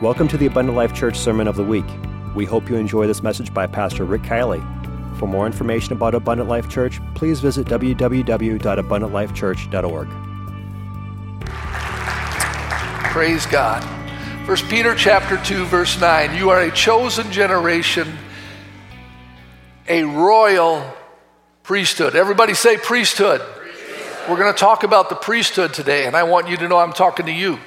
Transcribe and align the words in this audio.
Welcome 0.00 0.26
to 0.28 0.36
the 0.36 0.46
Abundant 0.46 0.76
Life 0.76 0.94
Church 0.94 1.16
Sermon 1.16 1.46
of 1.46 1.54
the 1.54 1.62
Week. 1.62 1.84
We 2.34 2.44
hope 2.44 2.68
you 2.68 2.74
enjoy 2.74 3.06
this 3.06 3.22
message 3.22 3.54
by 3.54 3.68
Pastor 3.68 4.04
Rick 4.04 4.22
Kielley. 4.22 4.60
For 5.16 5.28
more 5.28 5.46
information 5.46 5.92
about 5.92 6.16
Abundant 6.16 6.48
Life 6.48 6.68
Church, 6.68 6.98
please 7.14 7.38
visit 7.38 7.68
www.abundantlifechurch.org. 7.68 10.08
Praise 13.12 13.46
God. 13.46 13.84
1 14.48 14.56
Peter 14.68 14.96
chapter 14.96 15.36
2 15.44 15.66
verse 15.66 16.00
9. 16.00 16.36
You 16.36 16.50
are 16.50 16.62
a 16.62 16.72
chosen 16.72 17.30
generation, 17.30 18.12
a 19.88 20.02
royal 20.02 20.82
priesthood. 21.62 22.16
Everybody 22.16 22.54
say 22.54 22.76
priesthood. 22.76 23.40
priesthood. 23.40 24.28
We're 24.28 24.38
going 24.38 24.52
to 24.52 24.58
talk 24.58 24.82
about 24.82 25.10
the 25.10 25.16
priesthood 25.16 25.74
today 25.74 26.06
and 26.06 26.16
I 26.16 26.24
want 26.24 26.48
you 26.48 26.56
to 26.56 26.66
know 26.66 26.78
I'm 26.78 26.92
talking 26.92 27.26
to 27.26 27.32
you. 27.32 27.60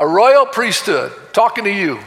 A 0.00 0.08
royal 0.08 0.46
priesthood, 0.46 1.12
talking 1.34 1.64
to 1.64 1.70
you, 1.70 2.00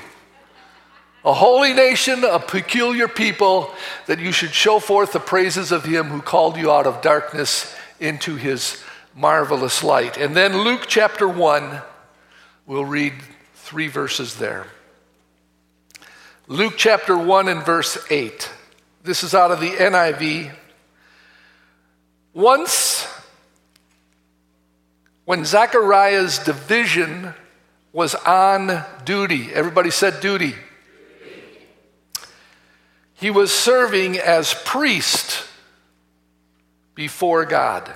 a 1.23 1.31
holy 1.31 1.73
nation, 1.73 2.23
a 2.23 2.39
peculiar 2.39 3.07
people, 3.07 3.71
that 4.07 4.17
you 4.17 4.31
should 4.31 4.51
show 4.51 4.79
forth 4.79 5.13
the 5.13 5.19
praises 5.19 5.71
of 5.71 5.85
him 5.85 6.07
who 6.07 6.19
called 6.19 6.57
you 6.57 6.71
out 6.71 6.87
of 6.87 7.03
darkness 7.03 7.73
into 7.99 8.35
his 8.35 8.83
marvelous 9.15 9.83
light. 9.83 10.17
And 10.17 10.35
then 10.35 10.57
Luke 10.57 10.85
chapter 10.87 11.27
1, 11.27 11.81
we'll 12.65 12.83
read 12.83 13.13
three 13.53 13.87
verses 13.87 14.37
there. 14.37 14.65
Luke 16.47 16.73
chapter 16.75 17.15
1 17.15 17.47
and 17.47 17.63
verse 17.63 17.97
8. 18.09 18.49
This 19.03 19.23
is 19.23 19.35
out 19.35 19.51
of 19.51 19.59
the 19.59 19.69
NIV. 19.69 20.51
Once, 22.33 23.07
when 25.25 25.45
Zechariah's 25.45 26.39
division 26.39 27.35
was 27.93 28.15
on 28.15 28.83
duty. 29.05 29.53
Everybody 29.53 29.91
said 29.91 30.19
duty. 30.19 30.55
He 33.13 33.29
was 33.29 33.53
serving 33.53 34.17
as 34.17 34.55
priest 34.65 35.45
before 36.95 37.45
God. 37.45 37.89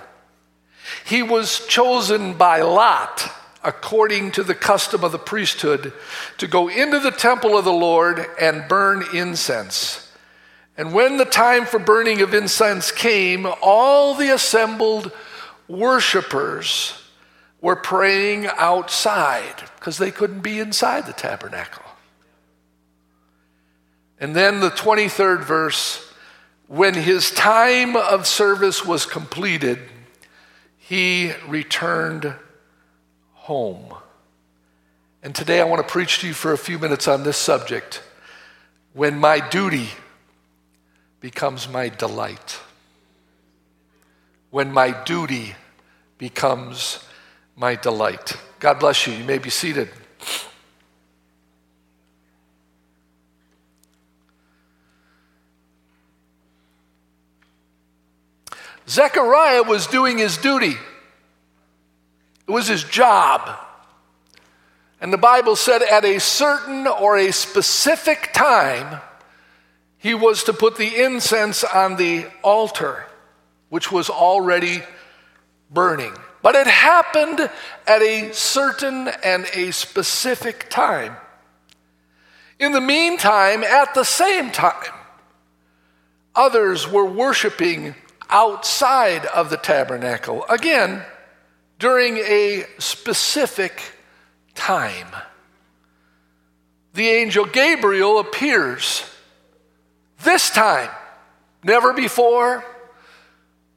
He 1.04 1.24
was 1.24 1.66
chosen 1.68 2.36
by 2.36 2.62
lot, 2.62 3.30
according 3.64 4.32
to 4.34 4.44
the 4.44 4.56
custom 4.56 5.04
of 5.04 5.12
the 5.12 5.18
priesthood, 5.18 5.92
to 6.38 6.48
go 6.48 6.70
into 6.70 7.00
the 7.00 7.12
temple 7.12 7.58
of 7.58 7.66
the 7.66 7.74
Lord 7.74 8.26
and 8.40 8.70
burn 8.70 9.04
incense. 9.14 10.10
And 10.78 10.94
when 10.94 11.18
the 11.18 11.26
time 11.26 11.66
for 11.66 11.80
burning 11.80 12.22
of 12.22 12.36
incense 12.36 12.92
came, 12.92 13.48
all 13.62 14.14
the 14.14 14.30
assembled 14.30 15.12
worshipers 15.68 16.94
were 17.62 17.76
praying 17.76 18.48
outside 18.58 19.64
because 19.76 19.98
they 19.98 20.12
couldn't 20.12 20.42
be 20.42 20.60
inside 20.60 21.06
the 21.06 21.14
tabernacle. 21.14 21.84
And 24.20 24.36
then 24.36 24.60
the 24.60 24.70
23rd 24.70 25.44
verse 25.44 26.04
when 26.68 26.96
his 26.96 27.32
time 27.32 27.96
of 27.96 28.28
service 28.28 28.86
was 28.86 29.06
completed, 29.06 29.80
he 30.78 31.32
returned 31.48 32.34
home. 33.34 33.94
And 35.24 35.34
today 35.34 35.62
I 35.62 35.64
want 35.64 35.86
to 35.86 35.92
preach 35.92 36.20
to 36.20 36.28
you 36.28 36.34
for 36.34 36.52
a 36.52 36.58
few 36.58 36.78
minutes 36.78 37.08
on 37.08 37.24
this 37.24 37.38
subject 37.38 38.02
when 38.94 39.18
my 39.18 39.40
duty 39.48 39.90
becomes 41.22 41.70
my 41.70 41.90
delight. 41.90 42.60
When 44.50 44.72
my 44.72 44.92
duty 45.04 45.56
becomes 46.18 47.00
my 47.58 47.76
delight. 47.76 48.38
God 48.60 48.80
bless 48.80 49.08
you. 49.08 49.14
You 49.14 49.24
may 49.24 49.40
be 49.40 49.50
seated. 49.50 49.90
Zechariah 58.88 59.64
was 59.64 59.88
doing 59.88 60.18
his 60.18 60.38
duty. 60.38 60.76
It 62.48 62.52
was 62.52 62.68
his 62.68 62.84
job. 62.84 63.60
And 65.02 65.12
the 65.12 65.18
Bible 65.18 65.56
said 65.56 65.82
at 65.82 66.06
a 66.06 66.20
certain 66.20 66.88
or 66.88 67.18
a 67.18 67.34
specific 67.34 68.32
time, 68.34 69.02
he 69.98 70.14
was 70.14 70.46
to 70.46 70.54
put 70.54 70.78
the 70.78 71.04
incense 71.04 71.64
on 71.64 71.98
the 71.98 72.28
altar, 72.44 73.06
which 73.70 73.92
was 73.92 74.10
already 74.10 74.82
burning. 75.70 76.14
But 76.48 76.56
it 76.56 76.68
happened 76.68 77.50
at 77.86 78.02
a 78.02 78.32
certain 78.32 79.10
and 79.10 79.46
a 79.54 79.72
specific 79.72 80.70
time. 80.70 81.18
In 82.58 82.72
the 82.72 82.80
meantime, 82.80 83.66
at 83.66 83.94
the 83.94 84.06
same 84.06 84.52
time, 84.52 84.94
others 86.34 86.90
were 86.90 87.04
worshiping 87.04 87.96
outside 88.30 89.26
of 89.26 89.50
the 89.50 89.58
tabernacle. 89.58 90.46
Again, 90.48 91.04
during 91.80 92.16
a 92.16 92.64
specific 92.80 93.82
time. 94.56 95.08
The 96.94 97.10
angel 97.10 97.44
Gabriel 97.44 98.20
appears 98.20 99.04
this 100.24 100.50
time, 100.50 100.92
never 101.62 101.92
before 101.92 102.64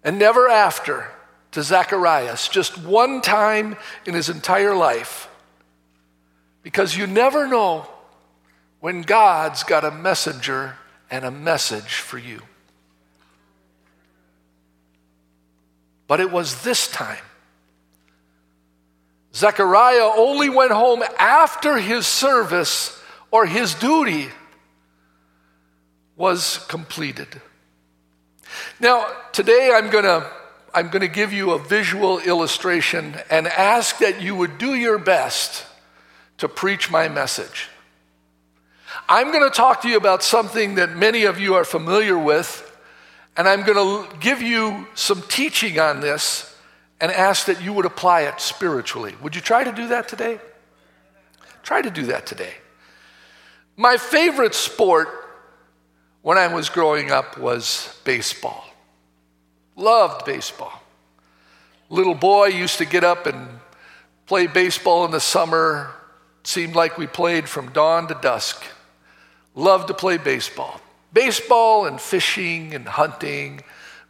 and 0.04 0.20
never 0.20 0.47
after 0.47 1.10
to 1.53 1.62
Zacharias 1.62 2.49
just 2.49 2.78
one 2.78 3.21
time 3.21 3.77
in 4.06 4.15
his 4.15 4.28
entire 4.28 4.75
life. 4.75 5.28
Because 6.62 6.97
you 6.97 7.06
never 7.06 7.47
know 7.47 7.88
when 8.81 9.03
God's 9.03 9.62
got 9.62 9.84
a 9.84 9.91
messenger 9.91 10.77
and 11.11 11.25
a 11.25 11.31
message 11.31 11.94
for 11.94 12.19
you. 12.19 12.43
But 16.06 16.21
it 16.21 16.31
was 16.31 16.62
this 16.62 16.88
time. 16.88 17.25
Zechariah 19.34 20.11
only 20.17 20.49
went 20.49 20.72
home 20.72 21.05
after 21.19 21.78
his 21.78 22.06
service 22.06 23.00
or 23.31 23.47
his 23.47 23.75
duty 23.75 24.28
was 26.17 26.59
completed. 26.69 27.28
Now, 28.81 29.06
today 29.32 29.71
I'm 29.72 29.88
going 29.88 30.05
to 30.05 30.31
I'm 30.72 30.88
going 30.88 31.03
to 31.03 31.08
give 31.08 31.32
you 31.32 31.50
a 31.53 31.58
visual 31.58 32.19
illustration 32.20 33.16
and 33.31 33.47
ask 33.48 33.98
that 33.98 34.22
you 34.22 34.34
would 34.36 34.58
do 34.58 34.75
your 34.75 34.98
best 34.98 35.66
to 36.38 36.48
preach 36.48 36.91
my 36.91 37.08
message. 37.08 37.69
I'm 39.08 39.32
going 39.32 39.48
to 39.48 39.54
talk 39.54 39.82
to 39.82 39.88
you 39.88 39.97
about 39.97 40.22
something 40.22 40.76
that 40.76 40.97
many 40.97 41.25
of 41.25 41.41
you 41.41 41.54
are 41.54 41.64
familiar 41.64 42.16
with, 42.16 42.66
and 43.36 43.48
I'm 43.48 43.64
going 43.64 43.76
to 44.08 44.16
give 44.19 44.41
you 44.41 44.86
some 44.94 45.22
teaching 45.22 45.78
on 45.78 46.00
this 46.00 46.56
and 47.00 47.10
ask 47.10 47.47
that 47.47 47.62
you 47.62 47.72
would 47.72 47.87
apply 47.87 48.22
it 48.22 48.41
spiritually. 48.41 49.14
Would 49.22 49.34
you 49.34 49.41
try 49.41 49.64
to 49.64 49.72
do 49.72 49.88
that 49.88 50.08
today? 50.08 50.38
Try 51.62 51.82
to 51.82 51.91
do 51.91 52.06
that 52.06 52.26
today. 52.26 52.54
My 53.76 53.97
favorite 53.97 54.54
sport 54.54 55.08
when 56.22 56.38
I 56.38 56.52
was 56.52 56.69
growing 56.69 57.10
up 57.10 57.38
was 57.38 57.98
baseball. 58.04 58.64
Loved 59.80 60.26
baseball. 60.26 60.82
Little 61.88 62.14
boy 62.14 62.48
used 62.48 62.76
to 62.78 62.84
get 62.84 63.02
up 63.02 63.26
and 63.26 63.48
play 64.26 64.46
baseball 64.46 65.06
in 65.06 65.10
the 65.10 65.20
summer. 65.20 65.91
Seemed 66.44 66.74
like 66.74 66.98
we 66.98 67.06
played 67.06 67.48
from 67.48 67.72
dawn 67.72 68.06
to 68.08 68.14
dusk. 68.20 68.62
Loved 69.54 69.88
to 69.88 69.94
play 69.94 70.19
baseball. 70.19 70.82
Baseball 71.14 71.86
and 71.86 71.98
fishing 71.98 72.74
and 72.74 72.86
hunting, 72.86 73.62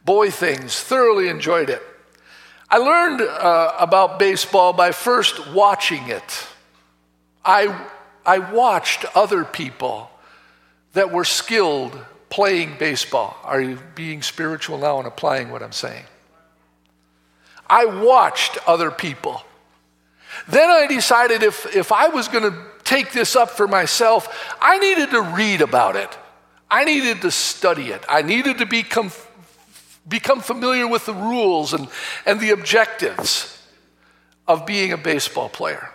boy 0.03 0.29
things, 0.29 0.77
thoroughly 0.77 1.29
enjoyed 1.29 1.69
it. 1.69 1.81
I 2.69 2.77
learned 2.77 3.21
uh, 3.21 3.73
about 3.79 4.19
baseball 4.19 4.73
by 4.73 4.91
first 4.91 5.53
watching 5.53 6.09
it. 6.09 6.47
I, 7.45 7.87
I 8.25 8.39
watched 8.39 9.05
other 9.15 9.45
people 9.45 10.11
that 10.91 11.13
were 11.13 11.23
skilled 11.23 11.97
playing 12.31 12.77
baseball. 12.79 13.37
Are 13.43 13.61
you 13.61 13.77
being 13.93 14.23
spiritual 14.23 14.79
now 14.79 14.97
and 14.97 15.07
applying 15.07 15.51
what 15.51 15.61
I'm 15.61 15.71
saying? 15.71 16.05
I 17.69 17.85
watched 17.85 18.57
other 18.67 18.89
people. 18.89 19.43
Then 20.47 20.69
I 20.69 20.87
decided 20.87 21.43
if, 21.43 21.75
if 21.75 21.91
I 21.91 22.07
was 22.07 22.27
going 22.27 22.49
to 22.49 22.57
take 22.83 23.11
this 23.11 23.35
up 23.35 23.51
for 23.51 23.67
myself, 23.67 24.55
I 24.59 24.79
needed 24.79 25.11
to 25.11 25.21
read 25.21 25.61
about 25.61 25.95
it. 25.95 26.17
I 26.69 26.85
needed 26.85 27.21
to 27.21 27.31
study 27.31 27.89
it. 27.89 28.03
I 28.07 28.21
needed 28.21 28.57
to 28.59 28.65
become, 28.65 29.11
become 30.07 30.39
familiar 30.39 30.87
with 30.87 31.05
the 31.05 31.13
rules 31.13 31.73
and, 31.73 31.89
and 32.25 32.39
the 32.39 32.51
objectives 32.51 33.61
of 34.47 34.65
being 34.65 34.93
a 34.93 34.97
baseball 34.97 35.49
player. 35.49 35.89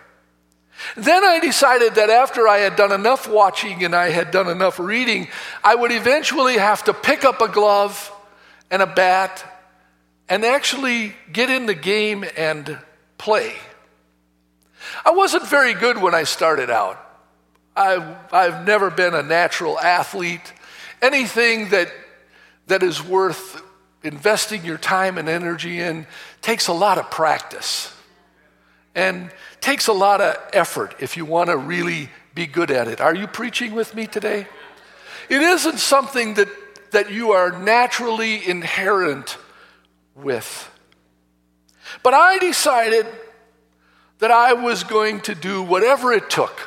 Then 0.95 1.23
I 1.23 1.39
decided 1.39 1.95
that 1.95 2.09
after 2.09 2.47
I 2.47 2.59
had 2.59 2.75
done 2.75 2.91
enough 2.91 3.27
watching 3.27 3.83
and 3.83 3.95
I 3.95 4.09
had 4.09 4.31
done 4.31 4.47
enough 4.47 4.79
reading, 4.79 5.27
I 5.63 5.75
would 5.75 5.91
eventually 5.91 6.57
have 6.57 6.83
to 6.85 6.93
pick 6.93 7.23
up 7.23 7.41
a 7.41 7.47
glove 7.47 8.11
and 8.69 8.81
a 8.81 8.87
bat 8.87 9.43
and 10.29 10.43
actually 10.43 11.15
get 11.31 11.49
in 11.49 11.65
the 11.65 11.73
game 11.73 12.25
and 12.35 12.77
play. 13.17 13.55
I 15.05 15.11
wasn't 15.11 15.47
very 15.47 15.73
good 15.73 15.97
when 15.97 16.13
I 16.13 16.23
started 16.23 16.69
out. 16.69 17.03
I've, 17.75 18.33
I've 18.33 18.65
never 18.65 18.89
been 18.89 19.13
a 19.13 19.23
natural 19.23 19.79
athlete. 19.79 20.53
Anything 21.01 21.69
that, 21.69 21.91
that 22.67 22.83
is 22.83 23.03
worth 23.03 23.61
investing 24.03 24.63
your 24.65 24.77
time 24.77 25.17
and 25.17 25.27
energy 25.27 25.79
in 25.79 26.07
takes 26.41 26.67
a 26.67 26.73
lot 26.73 26.97
of 26.97 27.09
practice 27.11 27.93
and 28.97 29.29
takes 29.67 29.87
a 29.87 29.93
lot 29.93 30.21
of 30.21 30.33
effort 30.53 30.95
if 31.01 31.17
you 31.17 31.25
want 31.25 31.49
to 31.49 31.57
really 31.57 32.09
be 32.33 32.47
good 32.47 32.71
at 32.71 32.87
it. 32.87 33.01
Are 33.01 33.13
you 33.13 33.27
preaching 33.27 33.73
with 33.73 33.93
me 33.93 34.07
today? 34.07 34.47
It 35.27 35.41
isn't 35.41 35.79
something 35.79 36.35
that, 36.35 36.47
that 36.91 37.11
you 37.11 37.33
are 37.33 37.51
naturally 37.51 38.47
inherent 38.47 39.37
with. 40.15 40.71
But 42.01 42.13
I 42.13 42.37
decided 42.37 43.07
that 44.19 44.31
I 44.31 44.53
was 44.53 44.85
going 44.85 45.19
to 45.21 45.35
do 45.35 45.61
whatever 45.61 46.13
it 46.13 46.29
took 46.29 46.57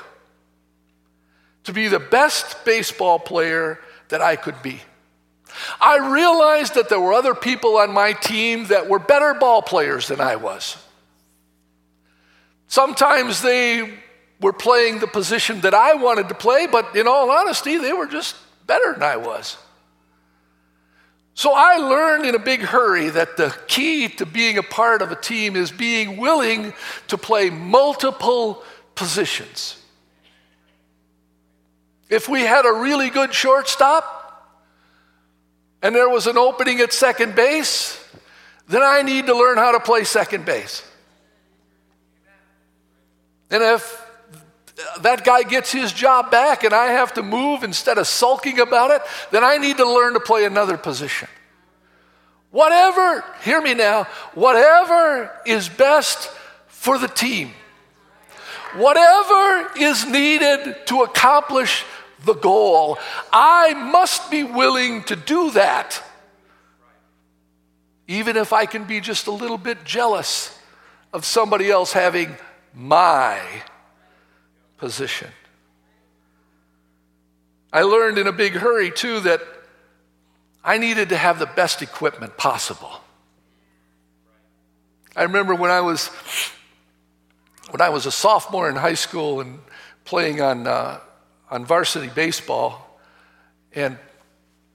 to 1.65 1.73
be 1.73 1.89
the 1.89 2.01
best 2.01 2.67
baseball 2.67 3.19
player 3.19 3.79
that 4.11 4.21
I 4.21 4.37
could 4.37 4.61
be. 4.63 4.79
I 5.81 6.13
realized 6.13 6.75
that 6.75 6.91
there 6.91 7.01
were 7.01 7.15
other 7.15 7.35
people 7.35 7.79
on 7.79 7.95
my 7.95 8.13
team 8.13 8.67
that 8.67 8.91
were 8.91 8.99
better 8.99 9.33
ball 9.33 9.63
players 9.63 10.09
than 10.09 10.21
I 10.21 10.37
was. 10.37 10.77
Sometimes 12.71 13.43
they 13.43 13.93
were 14.41 14.53
playing 14.53 15.01
the 15.01 15.09
position 15.09 15.61
that 15.63 15.75
I 15.75 15.95
wanted 15.95 16.29
to 16.29 16.37
play, 16.37 16.69
but 16.69 16.95
in 16.95 17.09
all 17.09 17.29
honesty, 17.29 17.77
they 17.79 17.93
were 17.93 18.07
just 18.07 18.37
better 18.65 18.93
than 18.93 19.03
I 19.03 19.17
was. 19.17 19.57
So 21.35 21.53
I 21.53 21.79
learned 21.79 22.27
in 22.27 22.37
a 22.37 22.39
big 22.39 22.61
hurry 22.61 23.11
that 23.11 23.37
the 23.37 23.53
key 23.67 24.09
to 24.11 24.25
being 24.25 24.57
a 24.57 24.63
part 24.63 25.03
of 25.03 25.11
a 25.11 25.17
team 25.17 25.57
is 25.57 25.73
being 25.73 26.17
willing 26.17 26.73
to 27.09 27.19
play 27.19 27.51
multiple 27.51 28.63
positions. 28.95 29.77
If 32.09 32.29
we 32.29 32.43
had 32.43 32.67
a 32.67 32.73
really 32.73 33.11
good 33.11 33.35
shortstop 33.35 34.49
and 35.83 35.93
there 35.93 36.09
was 36.09 36.29
an 36.29 36.39
opening 36.39 36.79
at 36.79 36.93
second 36.93 37.35
base, 37.35 37.99
then 38.69 38.83
I 38.85 39.03
need 39.03 39.27
to 39.27 39.37
learn 39.37 39.59
how 39.59 39.73
to 39.73 39.81
play 39.81 40.05
second 40.05 40.45
base. 40.45 40.85
And 43.51 43.63
if 43.63 44.07
that 45.01 45.25
guy 45.25 45.43
gets 45.43 45.73
his 45.73 45.93
job 45.93 46.31
back 46.31 46.65
and 46.65 46.73
I 46.73 46.93
have 46.93 47.15
to 47.15 47.23
move 47.23 47.65
instead 47.65 47.99
of 47.99 48.07
sulking 48.07 48.61
about 48.61 48.91
it, 48.91 49.03
then 49.31 49.45
I 49.45 49.59
need 49.59 49.77
to 49.79 49.89
learn 49.89 50.15
to 50.15 50.21
play 50.21 50.45
another 50.45 50.77
position. 50.77 51.29
Whatever, 52.51 53.25
hear 53.43 53.61
me 53.61 53.75
now, 53.75 54.05
whatever 54.35 55.31
is 55.47 55.69
best 55.69 56.31
for 56.67 56.99
the 56.99 57.09
team, 57.09 57.53
whatever 58.77 59.71
is 59.79 60.07
needed 60.07 60.77
to 60.87 61.03
accomplish 61.03 61.85
the 62.25 62.35
goal. 62.35 62.99
I 63.33 63.75
must 63.75 64.31
be 64.31 64.43
willing 64.43 65.05
to 65.05 65.17
do 65.17 65.53
that, 65.53 66.03
even 68.09 68.37
if 68.37 68.53
I 68.53 68.67
can 68.67 68.85
be 68.85 69.01
just 69.01 69.27
a 69.27 69.31
little 69.31 69.59
bit 69.59 69.85
jealous 69.85 70.57
of 71.13 71.25
somebody 71.25 71.71
else 71.71 71.93
having 71.93 72.37
my 72.75 73.41
position. 74.79 75.29
I 77.73 77.83
learned 77.83 78.19
in 78.19 78.27
a 78.27 78.33
big 78.33 78.55
hurry, 78.55 78.91
too, 78.91 79.21
that 79.21 79.41
I 80.65 80.79
needed 80.79 81.11
to 81.11 81.17
have 81.17 81.39
the 81.39 81.47
best 81.47 81.83
equipment 81.83 82.37
possible. 82.37 83.01
I 85.17 85.25
remember 85.25 85.55
when 85.55 85.71
I 85.71 85.81
was 85.81 86.09
when 87.71 87.81
I 87.81 87.89
was 87.89 88.07
a 88.07 88.13
sophomore 88.13 88.69
in 88.69 88.77
high 88.77 88.95
school 88.95 89.41
and 89.41 89.61
playing 90.05 90.41
on 90.41 90.67
uh, 90.67 91.01
on 91.51 91.65
varsity 91.65 92.09
baseball. 92.09 92.99
And 93.75 93.99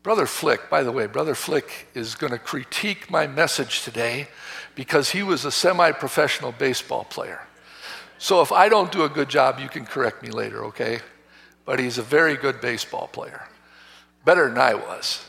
Brother 0.04 0.26
Flick, 0.26 0.70
by 0.70 0.84
the 0.84 0.92
way, 0.92 1.08
Brother 1.08 1.36
Flick 1.36 1.88
is 1.94 2.16
going 2.16 2.32
to 2.32 2.40
critique 2.40 3.10
my 3.10 3.28
message 3.28 3.84
today 3.84 4.28
because 4.76 5.10
he 5.10 5.24
was 5.24 5.46
a 5.46 5.52
semi 5.52 5.92
professional 5.92 6.52
baseball 6.52 7.06
player. 7.06 7.42
So 8.18 8.42
if 8.42 8.52
I 8.52 8.70
don't 8.70 8.92
do 8.92 9.04
a 9.04 9.10
good 9.10 9.30
job, 9.30 9.60
you 9.60 9.70
can 9.70 9.86
correct 9.86 10.24
me 10.24 10.30
later, 10.30 10.66
okay? 10.66 11.00
But 11.66 11.80
he's 11.80 11.98
a 11.98 12.04
very 12.04 12.36
good 12.36 12.62
baseball 12.62 13.08
player, 13.08 13.48
better 14.24 14.48
than 14.48 14.58
I 14.58 14.76
was. 14.76 15.26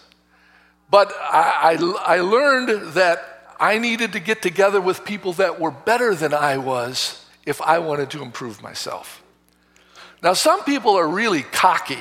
But 0.91 1.13
I, 1.19 1.77
I, 1.79 2.17
I 2.17 2.21
learned 2.21 2.95
that 2.95 3.55
I 3.59 3.79
needed 3.79 4.13
to 4.13 4.21
get 4.21 4.43
together 4.43 4.81
with 4.81 5.05
people 5.05 5.33
that 5.35 5.61
were 5.61 5.71
better 5.71 6.15
than 6.15 6.33
I 6.33 6.59
was 6.59 7.25
if 7.45 7.61
I 7.61 7.79
wanted 7.79 8.11
to 8.11 8.23
improve 8.23 8.63
myself. 8.63 9.23
Now, 10.23 10.35
some 10.35 10.63
people 10.65 10.97
are 10.97 11.09
really 11.09 11.43
cocky 11.43 11.99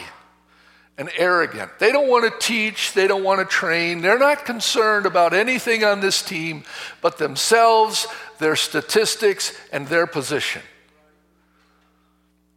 and 0.98 1.10
arrogant. 1.18 1.72
They 1.80 1.92
don't 1.92 2.08
want 2.08 2.32
to 2.32 2.48
teach, 2.48 2.94
they 2.94 3.08
don't 3.08 3.24
want 3.24 3.40
to 3.40 3.46
train, 3.46 4.02
they're 4.02 4.20
not 4.20 4.46
concerned 4.46 5.06
about 5.06 5.34
anything 5.34 5.84
on 5.84 6.00
this 6.00 6.22
team 6.22 6.64
but 7.02 7.18
themselves, 7.18 8.08
their 8.40 8.56
statistics, 8.56 9.58
and 9.72 9.88
their 9.88 10.08
position. 10.08 10.62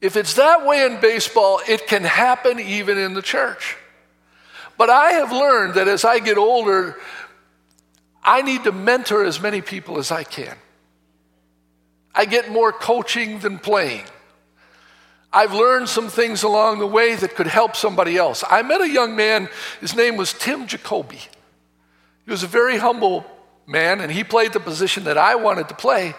If 0.01 0.17
it's 0.17 0.35
that 0.35 0.65
way 0.65 0.85
in 0.85 1.01
baseball, 1.01 1.61
it 1.69 1.87
can 1.87 2.05
happen 2.05 2.61
even 2.61 2.99
in 2.99 3.15
the 3.15 3.23
church. 3.23 3.77
But 4.77 4.91
I 4.91 5.13
have 5.13 5.33
learned 5.33 5.75
that 5.75 5.89
as 5.89 6.05
I 6.05 6.21
get 6.21 6.39
older, 6.39 6.97
I 8.23 8.43
need 8.43 8.65
to 8.65 8.73
mentor 8.73 9.25
as 9.25 9.41
many 9.41 9.61
people 9.61 9.99
as 9.99 10.13
I 10.13 10.23
can. 10.23 10.57
I 12.15 12.25
get 12.25 12.51
more 12.51 12.73
coaching 12.73 13.41
than 13.41 13.59
playing. 13.59 14.05
I've 15.33 15.53
learned 15.53 15.89
some 15.89 16.09
things 16.09 16.43
along 16.43 16.79
the 16.79 16.87
way 16.87 17.15
that 17.15 17.35
could 17.35 17.49
help 17.49 17.77
somebody 17.77 18.17
else. 18.17 18.43
I 18.49 18.63
met 18.63 18.81
a 18.81 18.89
young 18.89 19.15
man, 19.15 19.49
his 19.81 19.95
name 19.95 20.17
was 20.17 20.33
Tim 20.33 20.67
Jacoby. 20.67 21.21
He 22.25 22.31
was 22.31 22.43
a 22.43 22.47
very 22.47 22.79
humble 22.79 23.27
man, 23.67 24.01
and 24.01 24.11
he 24.11 24.25
played 24.25 24.53
the 24.53 24.61
position 24.61 25.05
that 25.05 25.19
I 25.19 25.35
wanted 25.35 25.69
to 25.69 25.75
play, 25.75 26.15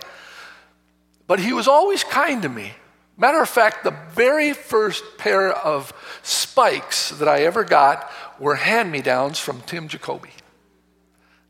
but 1.28 1.40
he 1.40 1.54
was 1.54 1.68
always 1.68 2.04
kind 2.04 2.42
to 2.44 2.50
me. 2.50 2.74
Matter 3.20 3.42
of 3.42 3.50
fact, 3.50 3.84
the 3.84 3.94
very 4.14 4.54
first 4.54 5.04
pair 5.18 5.52
of 5.52 5.92
spikes 6.24 7.10
that 7.10 7.28
I 7.28 7.42
ever 7.42 7.66
got 7.66 8.10
were 8.40 8.56
hand 8.56 8.90
me 8.94 9.02
downs 9.02 9.38
from 9.38 9.60
Tim 9.62 9.90
Jacoby. 9.90 10.30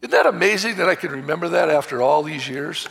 Isn't 0.01 0.11
that 0.11 0.25
amazing 0.25 0.77
that 0.77 0.89
I 0.89 0.95
can 0.95 1.11
remember 1.11 1.49
that 1.49 1.69
after 1.69 2.01
all 2.01 2.23
these 2.23 2.49
years? 2.49 2.87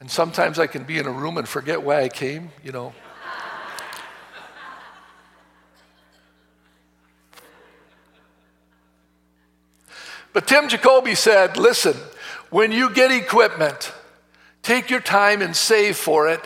And 0.00 0.10
sometimes 0.10 0.58
I 0.58 0.66
can 0.66 0.84
be 0.84 0.98
in 0.98 1.04
a 1.04 1.10
room 1.10 1.36
and 1.36 1.46
forget 1.46 1.82
why 1.82 2.00
I 2.00 2.08
came, 2.08 2.50
you 2.64 2.72
know. 2.72 2.94
But 10.32 10.46
Tim 10.46 10.68
Jacoby 10.68 11.14
said, 11.14 11.58
listen, 11.58 11.96
when 12.48 12.72
you 12.72 12.88
get 12.88 13.10
equipment, 13.10 13.92
take 14.62 14.88
your 14.88 15.00
time 15.00 15.42
and 15.42 15.54
save 15.54 15.98
for 15.98 16.28
it 16.28 16.40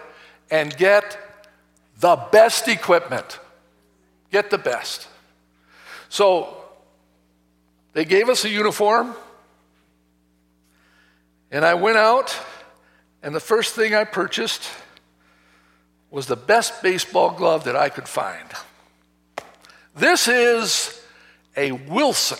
and 0.50 0.76
get 0.76 1.18
the 2.00 2.16
best 2.32 2.68
equipment. 2.68 3.38
Get 4.30 4.50
the 4.50 4.58
best. 4.58 5.08
So 6.08 6.56
they 7.92 8.04
gave 8.04 8.28
us 8.28 8.44
a 8.44 8.48
uniform, 8.48 9.14
and 11.50 11.64
I 11.64 11.74
went 11.74 11.96
out, 11.96 12.36
and 13.22 13.34
the 13.34 13.40
first 13.40 13.74
thing 13.74 13.94
I 13.94 14.04
purchased 14.04 14.68
was 16.10 16.26
the 16.26 16.36
best 16.36 16.82
baseball 16.82 17.32
glove 17.32 17.64
that 17.64 17.76
I 17.76 17.88
could 17.88 18.08
find. 18.08 18.48
This 19.94 20.28
is 20.28 21.00
a 21.56 21.72
Wilson. 21.72 22.38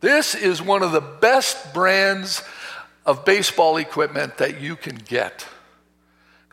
This 0.00 0.34
is 0.34 0.62
one 0.62 0.82
of 0.82 0.92
the 0.92 1.00
best 1.00 1.74
brands 1.74 2.42
of 3.04 3.24
baseball 3.24 3.76
equipment 3.76 4.38
that 4.38 4.60
you 4.60 4.76
can 4.76 4.96
get. 4.96 5.46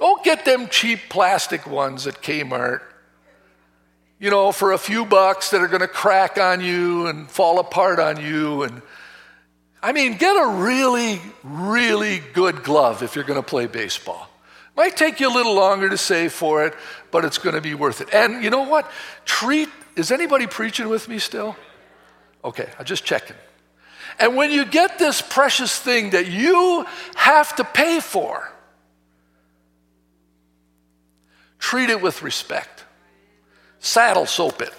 Don't 0.04 0.22
get 0.22 0.44
them 0.44 0.68
cheap 0.68 1.00
plastic 1.08 1.66
ones 1.66 2.08
at 2.08 2.16
Kmart, 2.22 2.82
you 4.20 4.30
know, 4.30 4.52
for 4.52 4.74
a 4.74 4.78
few 4.78 5.06
bucks 5.06 5.52
that 5.52 5.62
are 5.62 5.70
going 5.70 5.80
to 5.80 5.88
crack 5.88 6.38
on 6.38 6.60
you 6.60 7.08
and 7.08 7.32
fall 7.32 7.58
apart 7.58 8.00
on 8.02 8.20
you. 8.20 8.64
And 8.64 8.82
I 9.82 9.94
mean, 9.94 10.18
get 10.18 10.34
a 10.34 10.46
really, 10.58 11.22
really 11.42 12.22
good 12.34 12.64
glove 12.64 13.02
if 13.02 13.16
you're 13.16 13.24
going 13.24 13.42
to 13.42 13.48
play 13.48 13.66
baseball. 13.66 14.28
Might 14.76 14.98
take 14.98 15.22
you 15.22 15.30
a 15.30 15.34
little 15.34 15.54
longer 15.54 15.88
to 15.88 15.98
save 15.98 16.34
for 16.34 16.66
it, 16.66 16.74
but 17.10 17.24
it's 17.24 17.38
going 17.38 17.56
to 17.56 17.62
be 17.62 17.74
worth 17.74 18.02
it. 18.02 18.14
And 18.14 18.44
you 18.44 18.50
know 18.50 18.64
what? 18.64 18.92
Treat, 19.24 19.70
is 19.96 20.12
anybody 20.12 20.48
preaching 20.48 20.90
with 20.90 21.08
me 21.08 21.18
still? 21.18 21.56
Okay, 22.44 22.68
I'm 22.78 22.84
just 22.84 23.06
checking. 23.06 23.38
And 24.20 24.36
when 24.36 24.52
you 24.52 24.66
get 24.66 25.00
this 25.00 25.22
precious 25.22 25.80
thing 25.80 26.10
that 26.10 26.28
you 26.28 26.86
have 27.16 27.56
to 27.56 27.64
pay 27.64 28.02
for, 28.02 28.53
treat 31.64 31.90
it 31.90 32.02
with 32.02 32.22
respect. 32.22 32.84
Saddle 33.80 34.26
soap 34.26 34.62
it. 34.62 34.74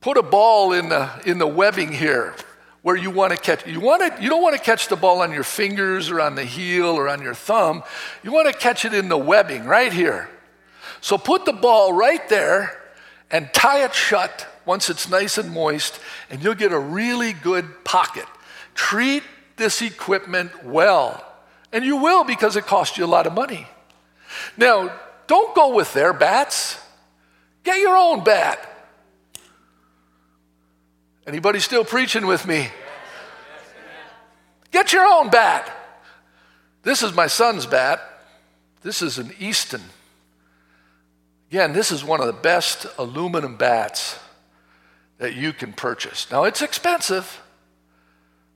Put 0.00 0.16
a 0.16 0.22
ball 0.22 0.72
in 0.72 0.88
the, 0.88 1.10
in 1.26 1.36
the 1.36 1.46
webbing 1.46 1.92
here. 1.92 2.34
where 2.80 2.96
you 2.96 3.10
want 3.10 3.32
to 3.32 3.38
catch 3.38 3.64
you 3.66 3.78
want 3.78 4.00
to 4.02 4.22
you 4.22 4.28
don't 4.28 4.42
want 4.42 4.56
to 4.56 4.62
catch 4.62 4.88
the 4.88 4.96
ball 4.96 5.20
on 5.20 5.30
your 5.30 5.44
fingers 5.44 6.10
or 6.10 6.20
on 6.20 6.34
the 6.34 6.44
heel 6.44 6.88
or 6.88 7.08
on 7.08 7.22
your 7.22 7.34
thumb. 7.34 7.84
You 8.24 8.32
want 8.32 8.50
to 8.50 8.58
catch 8.58 8.84
it 8.84 8.94
in 8.94 9.08
the 9.08 9.16
webbing 9.16 9.66
right 9.66 9.92
here. 9.92 10.28
So 11.00 11.18
put 11.18 11.44
the 11.44 11.52
ball 11.52 11.92
right 11.92 12.26
there 12.28 12.80
and 13.30 13.52
tie 13.52 13.84
it 13.84 13.94
shut 13.94 14.48
once 14.64 14.90
it's 14.90 15.08
nice 15.08 15.38
and 15.38 15.52
moist 15.52 16.00
and 16.30 16.42
you'll 16.42 16.54
get 16.54 16.72
a 16.72 16.78
really 16.78 17.34
good 17.34 17.84
pocket. 17.84 18.26
Treat 18.74 19.22
this 19.56 19.82
equipment 19.82 20.64
well. 20.64 21.22
And 21.72 21.84
you 21.84 21.98
will 21.98 22.24
because 22.24 22.56
it 22.56 22.66
costs 22.66 22.98
you 22.98 23.04
a 23.04 23.12
lot 23.16 23.26
of 23.26 23.34
money. 23.34 23.68
Now, 24.56 24.92
don't 25.26 25.54
go 25.54 25.74
with 25.74 25.92
their 25.94 26.12
bats. 26.12 26.78
Get 27.64 27.78
your 27.78 27.96
own 27.96 28.24
bat. 28.24 28.68
Anybody 31.26 31.60
still 31.60 31.84
preaching 31.84 32.26
with 32.26 32.46
me? 32.46 32.68
Get 34.70 34.92
your 34.92 35.06
own 35.06 35.30
bat. 35.30 35.70
This 36.82 37.02
is 37.02 37.14
my 37.14 37.28
son's 37.28 37.66
bat. 37.66 38.00
This 38.82 39.02
is 39.02 39.18
an 39.18 39.32
Easton. 39.38 39.82
Again, 41.50 41.72
this 41.72 41.92
is 41.92 42.02
one 42.02 42.20
of 42.20 42.26
the 42.26 42.32
best 42.32 42.86
aluminum 42.98 43.56
bats 43.56 44.18
that 45.18 45.34
you 45.34 45.52
can 45.52 45.72
purchase. 45.72 46.28
Now, 46.30 46.44
it's 46.44 46.62
expensive, 46.62 47.42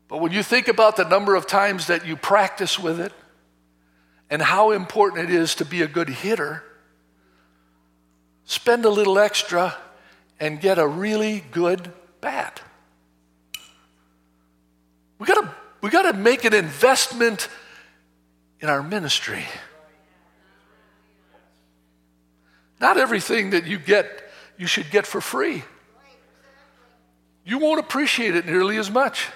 but 0.08 0.18
when 0.18 0.32
you 0.32 0.42
think 0.42 0.66
about 0.66 0.96
the 0.96 1.04
number 1.04 1.36
of 1.36 1.46
times 1.46 1.86
that 1.86 2.06
you 2.06 2.16
practice 2.16 2.78
with 2.78 2.98
it 2.98 3.12
and 4.30 4.42
how 4.42 4.72
important 4.72 5.28
it 5.28 5.34
is 5.34 5.54
to 5.56 5.64
be 5.64 5.82
a 5.82 5.86
good 5.86 6.08
hitter, 6.08 6.62
spend 8.44 8.84
a 8.84 8.90
little 8.90 9.18
extra 9.18 9.76
and 10.40 10.60
get 10.60 10.78
a 10.78 10.86
really 10.86 11.44
good 11.52 11.92
bat. 12.20 12.60
We 15.18 15.26
gotta, 15.26 15.54
we 15.80 15.90
gotta 15.90 16.12
make 16.12 16.44
an 16.44 16.54
investment 16.54 17.48
in 18.60 18.68
our 18.68 18.82
ministry. 18.82 19.44
Not 22.80 22.98
everything 22.98 23.50
that 23.50 23.66
you 23.66 23.78
get, 23.78 24.30
you 24.58 24.66
should 24.66 24.90
get 24.90 25.06
for 25.06 25.20
free. 25.20 25.62
You 27.44 27.58
won't 27.58 27.80
appreciate 27.80 28.34
it 28.34 28.44
nearly 28.44 28.76
as 28.76 28.90
much. 28.90 29.28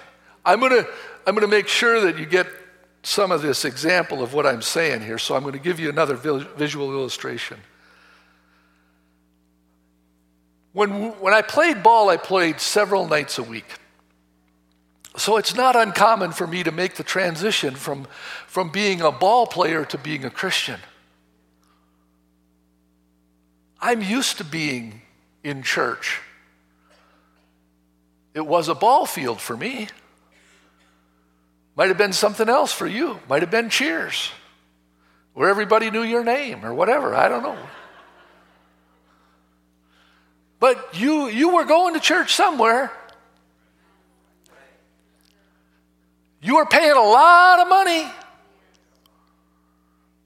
I'm 0.43 0.59
gonna, 0.59 0.85
I'm 1.25 1.33
gonna 1.33 1.47
make 1.47 1.67
sure 1.67 2.01
that 2.01 2.19
you 2.19 2.25
get 2.25 2.47
some 3.03 3.31
of 3.31 3.41
this 3.41 3.65
example 3.65 4.21
of 4.21 4.33
what 4.33 4.45
I'm 4.45 4.61
saying 4.61 5.01
here, 5.01 5.17
so 5.17 5.35
I'm 5.35 5.43
gonna 5.43 5.57
give 5.57 5.79
you 5.79 5.89
another 5.89 6.15
visual 6.15 6.91
illustration. 6.91 7.57
When, 10.73 11.11
when 11.19 11.33
I 11.33 11.41
played 11.41 11.83
ball, 11.83 12.09
I 12.09 12.17
played 12.17 12.61
several 12.61 13.07
nights 13.07 13.37
a 13.37 13.43
week. 13.43 13.65
So 15.17 15.35
it's 15.35 15.55
not 15.55 15.75
uncommon 15.75 16.31
for 16.31 16.47
me 16.47 16.63
to 16.63 16.71
make 16.71 16.95
the 16.95 17.03
transition 17.03 17.75
from, 17.75 18.07
from 18.47 18.69
being 18.69 19.01
a 19.01 19.11
ball 19.11 19.45
player 19.45 19.83
to 19.85 19.97
being 19.97 20.23
a 20.23 20.29
Christian. 20.29 20.79
I'm 23.81 24.01
used 24.01 24.37
to 24.37 24.45
being 24.45 25.01
in 25.43 25.63
church. 25.63 26.21
It 28.33 28.45
was 28.45 28.69
a 28.69 28.75
ball 28.75 29.05
field 29.05 29.41
for 29.41 29.57
me. 29.57 29.89
Might 31.81 31.87
have 31.87 31.97
been 31.97 32.13
something 32.13 32.47
else 32.47 32.71
for 32.71 32.85
you. 32.85 33.19
Might 33.27 33.41
have 33.41 33.49
been 33.49 33.71
cheers, 33.71 34.29
where 35.33 35.49
everybody 35.49 35.89
knew 35.89 36.03
your 36.03 36.23
name 36.23 36.63
or 36.63 36.75
whatever. 36.75 37.15
I 37.15 37.27
don't 37.27 37.41
know. 37.41 37.57
But 40.59 40.89
you, 40.93 41.27
you 41.27 41.55
were 41.55 41.63
going 41.65 41.95
to 41.95 41.99
church 41.99 42.35
somewhere. 42.35 42.91
You 46.43 46.57
were 46.57 46.67
paying 46.67 46.91
a 46.91 47.01
lot 47.01 47.61
of 47.61 47.67
money. 47.67 48.05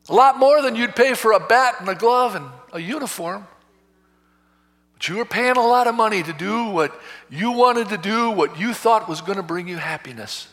A 0.09 0.13
lot 0.13 0.38
more 0.38 0.62
than 0.62 0.75
you'd 0.75 0.93
pay 0.93 1.13
for 1.13 1.31
a 1.31 1.39
bat 1.39 1.75
and 1.79 1.88
a 1.88 1.95
glove 1.95 2.35
and 2.35 2.50
a 2.74 2.81
uniform. 2.81 3.47
But 4.95 5.07
you 5.07 5.15
were 5.15 5.24
paying 5.24 5.55
a 5.55 5.65
lot 5.65 5.88
of 5.88 5.95
money 5.95 6.21
to 6.21 6.33
do 6.33 6.65
what 6.65 6.93
you 7.29 7.51
wanted 7.53 7.88
to 7.88 7.97
do, 7.97 8.31
what 8.31 8.59
you 8.59 8.74
thought 8.74 9.07
was 9.07 9.21
going 9.21 9.38
to 9.38 9.41
bring 9.41 9.69
you 9.69 9.77
happiness. 9.77 10.50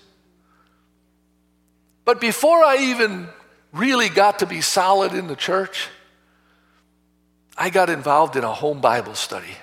But 2.04 2.21
before 2.21 2.62
I 2.64 2.78
even 2.78 3.28
really 3.73 4.09
got 4.09 4.40
to 4.40 4.47
be 4.47 4.61
solid 4.61 5.12
in 5.12 5.28
the 5.28 5.37
church, 5.37 5.88
I 7.56 7.71
got 7.71 7.90
involved 7.90 8.37
in 8.37 8.44
a 8.44 8.52
home 8.52 8.80
Bible 8.80 9.14
study. 9.14 9.56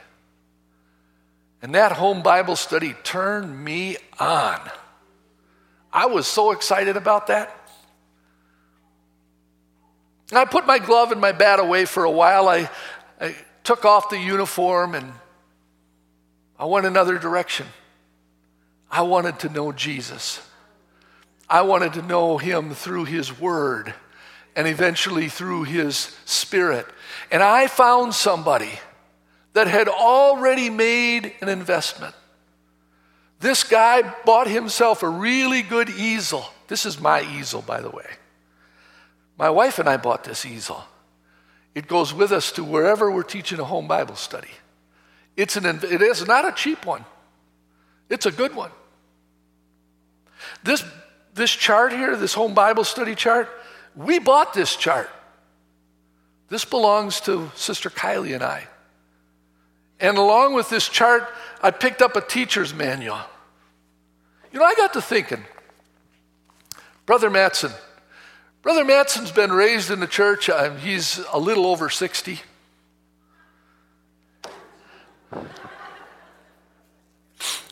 And 1.61 1.75
that 1.75 1.91
home 1.91 2.23
Bible 2.23 2.55
study 2.55 2.95
turned 3.03 3.63
me 3.63 3.97
on. 4.19 4.59
I 5.91 6.05
was 6.05 6.27
so 6.27 6.51
excited 6.51 6.95
about 6.95 7.27
that. 7.27 7.55
I 10.31 10.45
put 10.45 10.67
my 10.67 10.77
glove 10.77 11.11
and 11.11 11.19
my 11.19 11.31
bat 11.31 11.59
away 11.59 11.85
for 11.85 12.03
a 12.03 12.11
while. 12.11 12.47
I, 12.47 12.69
I 13.19 13.35
took 13.63 13.83
off 13.83 14.09
the 14.09 14.19
uniform 14.19 14.93
and 14.93 15.11
I 16.57 16.65
went 16.65 16.85
another 16.85 17.17
direction. 17.17 17.65
I 18.91 19.01
wanted 19.01 19.39
to 19.39 19.49
know 19.49 19.71
Jesus. 19.71 20.39
I 21.49 21.61
wanted 21.61 21.93
to 21.93 22.01
know 22.01 22.37
him 22.37 22.73
through 22.73 23.05
his 23.05 23.39
word 23.39 23.93
and 24.55 24.67
eventually 24.67 25.29
through 25.29 25.63
his 25.63 26.15
spirit. 26.25 26.85
And 27.31 27.41
I 27.41 27.67
found 27.67 28.13
somebody 28.13 28.71
that 29.53 29.67
had 29.67 29.87
already 29.87 30.69
made 30.69 31.33
an 31.41 31.49
investment. 31.49 32.13
This 33.39 33.63
guy 33.63 34.03
bought 34.25 34.47
himself 34.47 35.01
a 35.01 35.09
really 35.09 35.61
good 35.61 35.89
easel. 35.89 36.45
This 36.67 36.85
is 36.85 36.99
my 36.99 37.21
easel, 37.21 37.61
by 37.61 37.81
the 37.81 37.89
way. 37.89 38.05
My 39.37 39.49
wife 39.49 39.79
and 39.79 39.87
I 39.87 39.97
bought 39.97 40.25
this 40.25 40.45
easel. 40.45 40.83
It 41.73 41.87
goes 41.87 42.13
with 42.13 42.31
us 42.31 42.51
to 42.53 42.63
wherever 42.63 43.09
we're 43.09 43.23
teaching 43.23 43.59
a 43.59 43.63
home 43.63 43.87
Bible 43.87 44.15
study. 44.15 44.49
It's 45.37 45.55
an, 45.55 45.65
it 45.65 46.01
is 46.01 46.27
not 46.27 46.45
a 46.45 46.51
cheap 46.51 46.85
one, 46.85 47.05
it's 48.09 48.25
a 48.25 48.31
good 48.31 48.53
one. 48.53 48.71
This, 50.63 50.83
this 51.39 51.51
chart 51.51 51.91
here, 51.93 52.15
this 52.15 52.35
home 52.35 52.53
Bible 52.53 52.83
study 52.83 53.15
chart, 53.15 53.49
we 53.95 54.19
bought 54.19 54.53
this 54.53 54.75
chart. 54.75 55.09
This 56.49 56.65
belongs 56.65 57.21
to 57.21 57.49
Sister 57.55 57.89
Kielley 57.89 58.35
and 58.35 58.43
I. 58.43 58.67
And 59.99 60.17
along 60.17 60.53
with 60.53 60.69
this 60.69 60.87
chart, 60.87 61.27
I 61.63 61.71
picked 61.71 62.01
up 62.01 62.15
a 62.15 62.21
teacher's 62.21 62.73
manual. 62.73 63.19
You 64.51 64.59
know, 64.59 64.65
I 64.65 64.75
got 64.75 64.93
to 64.93 65.01
thinking, 65.01 65.43
Brother 67.05 67.29
Matson, 67.29 67.71
Brother 68.61 68.83
Matson's 68.83 69.31
been 69.31 69.51
raised 69.51 69.91
in 69.91 70.01
the 70.01 70.07
church. 70.07 70.49
Uh, 70.49 70.75
he's 70.75 71.21
a 71.31 71.39
little 71.39 71.65
over 71.65 71.89
60. 71.89 72.41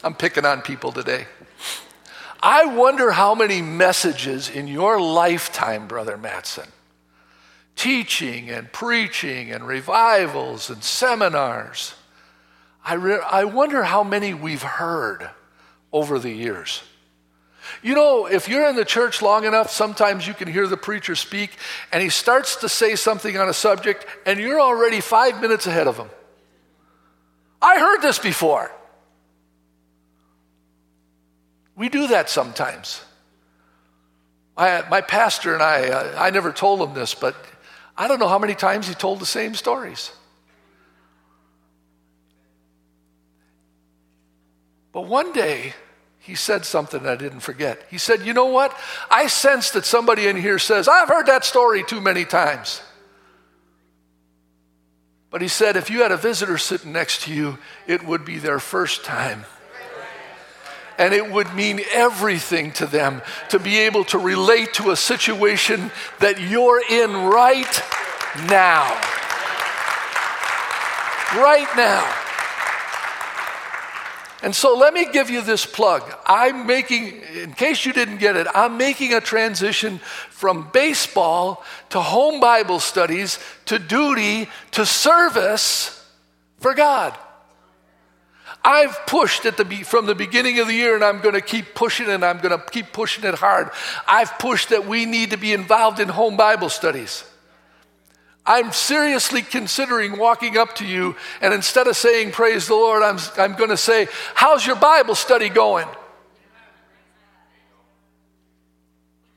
I'm 0.04 0.16
picking 0.16 0.46
on 0.46 0.62
people 0.62 0.94
today. 0.94 1.28
I 2.42 2.66
wonder 2.66 3.12
how 3.12 3.36
many 3.36 3.62
messages 3.62 4.50
in 4.50 4.68
your 4.68 5.00
lifetime, 5.00 5.88
Brother 5.88 6.18
Matson, 6.18 6.68
teaching 7.76 8.50
and 8.50 8.72
preaching 8.72 9.52
and 9.52 9.66
revivals 9.66 10.70
and 10.70 10.84
seminars, 10.84 11.94
I, 12.84 12.94
re- 12.94 13.20
I 13.30 13.44
wonder 13.46 13.84
how 13.84 14.04
many 14.04 14.34
we've 14.34 14.62
heard 14.62 15.30
over 15.92 16.20
the 16.20 16.32
years. 16.32 16.84
You 17.84 17.96
know, 17.96 18.28
if 18.28 18.48
you're 18.48 18.68
in 18.70 18.76
the 18.76 18.86
church 18.86 19.22
long 19.22 19.46
enough, 19.46 19.72
sometimes 19.72 20.26
you 20.26 20.34
can 20.34 20.48
hear 20.48 20.68
the 20.68 20.78
preacher 20.78 21.16
speak 21.16 21.52
and 21.92 22.02
he 22.02 22.10
starts 22.10 22.58
to 22.58 22.70
say 22.70 22.96
something 22.96 23.38
on 23.38 23.50
a 23.50 23.54
subject 23.54 24.06
and 24.26 24.40
you're 24.40 24.62
already 24.62 25.02
five 25.02 25.42
minutes 25.42 25.68
ahead 25.68 25.88
of 25.88 25.98
him. 25.98 26.10
I 27.62 27.80
heard 27.80 28.02
this 28.02 28.20
before. 28.20 28.72
We 31.78 31.90
do 31.90 32.08
that 32.08 32.30
sometimes. 32.30 33.02
I, 34.58 34.84
my 34.90 35.02
pastor 35.02 35.54
and 35.54 35.62
I, 35.62 35.90
uh, 35.90 36.16
I 36.18 36.32
never 36.32 36.52
told 36.52 36.82
him 36.82 36.96
this, 36.96 37.14
but 37.14 37.36
I 37.96 38.08
don't 38.08 38.20
know 38.20 38.28
how 38.28 38.40
many 38.40 38.56
times 38.56 38.88
he 38.88 38.96
told 38.96 39.20
the 39.20 39.28
same 39.28 39.54
stories. 39.54 40.12
But 44.92 45.02
one 45.02 45.32
day, 45.32 45.74
he 46.18 46.34
said 46.34 46.66
something 46.66 47.06
I 47.06 47.16
didn't 47.16 47.42
forget. 47.42 47.86
He 47.92 48.00
said, 48.00 48.26
You 48.26 48.34
know 48.34 48.48
what? 48.48 48.76
I 49.12 49.28
sense 49.28 49.70
that 49.72 49.86
somebody 49.86 50.26
in 50.26 50.36
here 50.36 50.58
says, 50.58 50.88
I've 50.88 51.08
heard 51.08 51.28
that 51.28 51.46
story 51.46 51.84
too 51.84 52.02
many 52.02 52.26
times. 52.26 52.82
But 55.30 55.44
he 55.44 55.48
said, 55.48 55.76
If 55.76 55.92
you 55.92 56.02
had 56.02 56.12
a 56.12 56.18
visitor 56.18 56.58
sitting 56.58 56.92
next 56.92 57.22
to 57.24 57.34
you, 57.34 57.60
it 57.86 58.04
would 58.04 58.26
be 58.26 58.40
their 58.40 58.60
first 58.60 59.06
time. 59.06 59.46
And 60.98 61.14
it 61.14 61.32
would 61.32 61.54
mean 61.54 61.82
everything 61.92 62.72
to 62.74 62.88
them 62.88 63.22
to 63.50 63.60
be 63.60 63.78
able 63.80 64.04
to 64.06 64.18
relate 64.18 64.74
to 64.76 64.92
a 64.92 64.96
situation 64.96 65.92
that 66.20 66.40
you're 66.40 66.82
in 66.90 67.12
right 67.14 67.84
now. 68.48 68.84
Right 71.36 71.68
now. 71.76 72.24
And 74.44 74.56
so 74.56 74.76
let 74.78 74.94
me 74.94 75.08
give 75.12 75.30
you 75.30 75.42
this 75.42 75.66
plug. 75.66 76.04
I'm 76.26 76.68
making, 76.68 77.22
in 77.36 77.54
case 77.54 77.86
you 77.86 77.94
didn't 77.94 78.18
get 78.18 78.36
it, 78.36 78.48
I'm 78.54 78.78
making 78.78 79.14
a 79.14 79.22
transition 79.22 80.00
from 80.30 80.70
baseball 80.72 81.64
to 81.90 82.00
home 82.00 82.40
Bible 82.40 82.80
studies 82.80 83.40
to 83.66 83.80
duty 83.80 84.48
to 84.72 84.86
service 84.86 86.06
for 86.60 86.76
God. 86.76 87.18
I've 88.68 89.06
pushed 89.06 89.44
the 89.44 89.52
from 89.86 90.08
the 90.08 90.14
beginning 90.14 90.60
of 90.60 90.68
the 90.68 90.74
year, 90.74 90.94
and 90.94 91.02
I'm 91.02 91.22
going 91.22 91.36
to 91.36 91.42
keep 91.42 91.74
pushing, 91.74 92.10
and 92.10 92.26
I'm 92.26 92.40
going 92.40 92.52
to 92.52 92.62
keep 92.70 92.92
pushing 92.92 93.24
it 93.24 93.36
hard. 93.36 93.72
I've 94.06 94.38
pushed 94.40 94.70
that 94.70 94.86
we 94.86 95.06
need 95.06 95.30
to 95.30 95.38
be 95.38 95.54
involved 95.54 96.02
in 96.02 96.10
home 96.10 96.36
Bible 96.36 96.68
studies. 96.68 97.24
I'm 98.46 98.74
seriously 98.74 99.42
considering 99.42 100.18
walking 100.18 100.58
up 100.58 100.76
to 100.76 100.86
you, 100.86 101.16
and 101.40 101.54
instead 101.54 101.88
of 101.88 101.96
saying 101.96 102.34
"Praise 102.34 102.68
the 102.68 102.74
Lord," 102.74 103.04
I'm 103.04 103.20
I'm 103.38 103.56
going 103.56 103.70
to 103.70 103.78
say, 103.78 104.10
"How's 104.36 104.68
your 104.68 104.76
Bible 104.76 105.16
study 105.16 105.48
going?" 105.48 105.88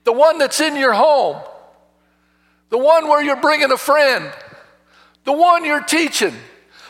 The 0.02 0.12
one 0.12 0.38
that's 0.38 0.60
in 0.60 0.74
your 0.74 0.92
home, 0.92 1.36
the 2.70 2.78
one 2.78 3.06
where 3.06 3.22
you're 3.22 3.40
bringing 3.40 3.70
a 3.70 3.76
friend, 3.76 4.32
the 5.22 5.32
one 5.32 5.64
you're 5.64 5.84
teaching, 5.84 6.34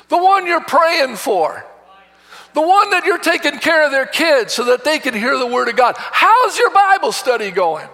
the 0.09 0.17
one 0.17 0.47
you're 0.47 0.65
praying 0.65 1.17
for. 1.17 1.67
The 2.55 2.63
one 2.63 2.91
that 2.91 3.05
you're 3.05 3.19
taking 3.19 3.59
care 3.59 3.85
of 3.85 3.93
their 3.93 4.07
kids 4.07 4.53
so 4.53 4.65
that 4.65 4.85
they 4.85 4.99
can 4.99 5.15
hear 5.15 5.39
the 5.39 5.47
Word 5.47 5.69
of 5.69 5.77
God. 5.77 5.95
How's 5.99 6.59
your 6.59 6.71
Bible 6.71 7.13
study 7.13 7.51
going? 7.51 7.89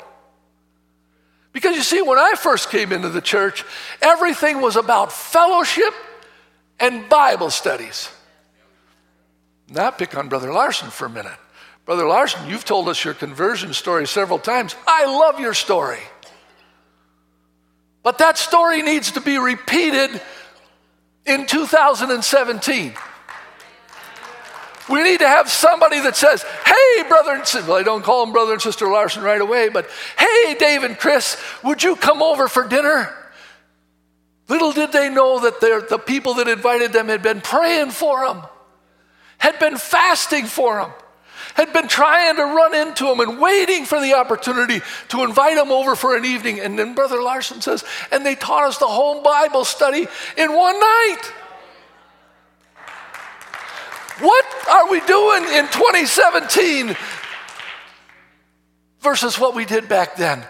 Because 1.52 1.76
you 1.76 1.82
see, 1.82 2.02
when 2.02 2.18
I 2.18 2.34
first 2.36 2.70
came 2.70 2.92
into 2.92 3.08
the 3.08 3.20
church, 3.20 3.64
everything 4.02 4.60
was 4.60 4.76
about 4.76 5.12
fellowship 5.12 5.94
and 6.78 7.08
Bible 7.08 7.50
studies. 7.50 8.10
Now, 9.68 9.90
pick 9.90 10.16
on 10.16 10.28
Brother 10.28 10.52
Larson 10.52 10.90
for 10.90 11.06
a 11.06 11.10
minute. 11.10 11.38
Brother 11.84 12.06
Larson, 12.06 12.48
you've 12.48 12.64
told 12.64 12.88
us 12.88 13.04
your 13.04 13.14
conversion 13.14 13.72
story 13.72 14.06
several 14.06 14.38
times. 14.38 14.74
I 14.86 15.06
love 15.06 15.40
your 15.40 15.54
story. 15.54 16.00
But 18.02 18.18
that 18.18 18.38
story 18.38 18.82
needs 18.82 19.12
to 19.12 19.20
be 19.20 19.38
repeated 19.38 20.20
in 21.24 21.46
2017. 21.46 22.94
We 24.88 25.02
need 25.02 25.18
to 25.18 25.28
have 25.28 25.50
somebody 25.50 26.00
that 26.00 26.14
says, 26.14 26.42
hey, 26.42 27.08
brother 27.08 27.32
and 27.32 27.46
sister, 27.46 27.68
well, 27.68 27.78
I 27.78 27.82
don't 27.82 28.04
call 28.04 28.24
them 28.24 28.32
brother 28.32 28.52
and 28.52 28.62
sister 28.62 28.86
Larson 28.86 29.22
right 29.22 29.40
away, 29.40 29.68
but 29.68 29.88
hey, 30.16 30.54
Dave 30.54 30.84
and 30.84 30.96
Chris, 30.96 31.36
would 31.64 31.82
you 31.82 31.96
come 31.96 32.22
over 32.22 32.46
for 32.46 32.68
dinner? 32.68 33.12
Little 34.48 34.70
did 34.70 34.92
they 34.92 35.08
know 35.08 35.40
that 35.40 35.60
the 35.60 35.98
people 35.98 36.34
that 36.34 36.46
invited 36.46 36.92
them 36.92 37.08
had 37.08 37.20
been 37.20 37.40
praying 37.40 37.90
for 37.90 38.26
them, 38.26 38.42
had 39.38 39.58
been 39.58 39.76
fasting 39.76 40.46
for 40.46 40.76
them, 40.76 40.92
had 41.54 41.72
been 41.72 41.88
trying 41.88 42.36
to 42.36 42.44
run 42.44 42.74
into 42.74 43.06
them 43.06 43.18
and 43.18 43.40
waiting 43.40 43.86
for 43.86 44.00
the 44.00 44.14
opportunity 44.14 44.80
to 45.08 45.24
invite 45.24 45.56
them 45.56 45.72
over 45.72 45.96
for 45.96 46.16
an 46.16 46.24
evening. 46.24 46.60
And 46.60 46.78
then 46.78 46.94
Brother 46.94 47.20
Larson 47.20 47.60
says, 47.60 47.82
and 48.12 48.24
they 48.24 48.36
taught 48.36 48.68
us 48.68 48.78
the 48.78 48.86
whole 48.86 49.22
Bible 49.22 49.64
study 49.64 50.06
in 50.36 50.54
one 50.54 50.78
night. 50.78 51.22
What 54.20 54.68
are 54.68 54.90
we 54.90 55.00
doing 55.00 55.44
in 55.44 55.66
2017 55.66 56.96
versus 59.00 59.38
what 59.38 59.54
we 59.54 59.64
did 59.64 59.88
back 59.88 60.16
then? 60.16 60.44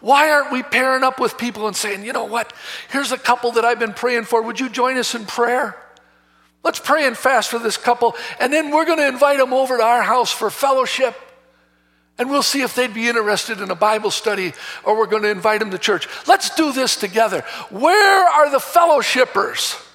Why 0.00 0.30
aren't 0.30 0.52
we 0.52 0.62
pairing 0.62 1.02
up 1.02 1.20
with 1.20 1.36
people 1.36 1.66
and 1.66 1.76
saying, 1.76 2.04
you 2.04 2.12
know 2.12 2.24
what, 2.24 2.52
here's 2.90 3.12
a 3.12 3.18
couple 3.18 3.52
that 3.52 3.64
I've 3.64 3.78
been 3.78 3.94
praying 3.94 4.24
for. 4.24 4.42
Would 4.42 4.60
you 4.60 4.68
join 4.68 4.96
us 4.96 5.14
in 5.14 5.26
prayer? 5.26 5.76
Let's 6.62 6.80
pray 6.80 7.06
and 7.06 7.16
fast 7.16 7.50
for 7.50 7.58
this 7.58 7.76
couple, 7.76 8.16
and 8.40 8.52
then 8.52 8.70
we're 8.70 8.86
going 8.86 8.98
to 8.98 9.06
invite 9.06 9.38
them 9.38 9.52
over 9.52 9.76
to 9.76 9.82
our 9.82 10.02
house 10.02 10.32
for 10.32 10.50
fellowship. 10.50 11.14
And 12.18 12.30
we'll 12.30 12.42
see 12.42 12.62
if 12.62 12.74
they'd 12.74 12.94
be 12.94 13.08
interested 13.08 13.60
in 13.60 13.70
a 13.70 13.74
Bible 13.74 14.10
study 14.10 14.54
or 14.84 14.96
we're 14.96 15.06
going 15.06 15.22
to 15.22 15.30
invite 15.30 15.60
them 15.60 15.70
to 15.70 15.78
church. 15.78 16.08
Let's 16.26 16.54
do 16.54 16.72
this 16.72 16.96
together. 16.96 17.42
Where 17.68 18.26
are 18.26 18.50
the 18.50 18.58
fellowshippers? 18.58 19.85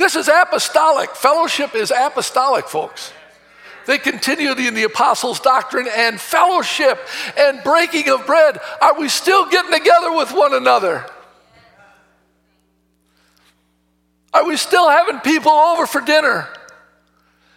This 0.00 0.16
is 0.16 0.28
apostolic. 0.28 1.14
Fellowship 1.14 1.74
is 1.74 1.90
apostolic, 1.90 2.66
folks. 2.68 3.12
They 3.84 3.98
continued 3.98 4.58
in 4.58 4.72
the 4.72 4.84
apostles' 4.84 5.40
doctrine 5.40 5.86
and 5.94 6.18
fellowship 6.18 6.98
and 7.36 7.62
breaking 7.62 8.08
of 8.08 8.24
bread. 8.24 8.58
Are 8.80 8.98
we 8.98 9.10
still 9.10 9.50
getting 9.50 9.70
together 9.70 10.10
with 10.16 10.32
one 10.32 10.54
another? 10.54 11.04
Are 14.32 14.46
we 14.46 14.56
still 14.56 14.88
having 14.88 15.18
people 15.20 15.52
over 15.52 15.86
for 15.86 16.00
dinner 16.00 16.48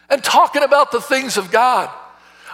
and 0.09 0.21
talking 0.21 0.63
about 0.63 0.91
the 0.91 0.99
things 0.99 1.37
of 1.37 1.49
God? 1.49 1.89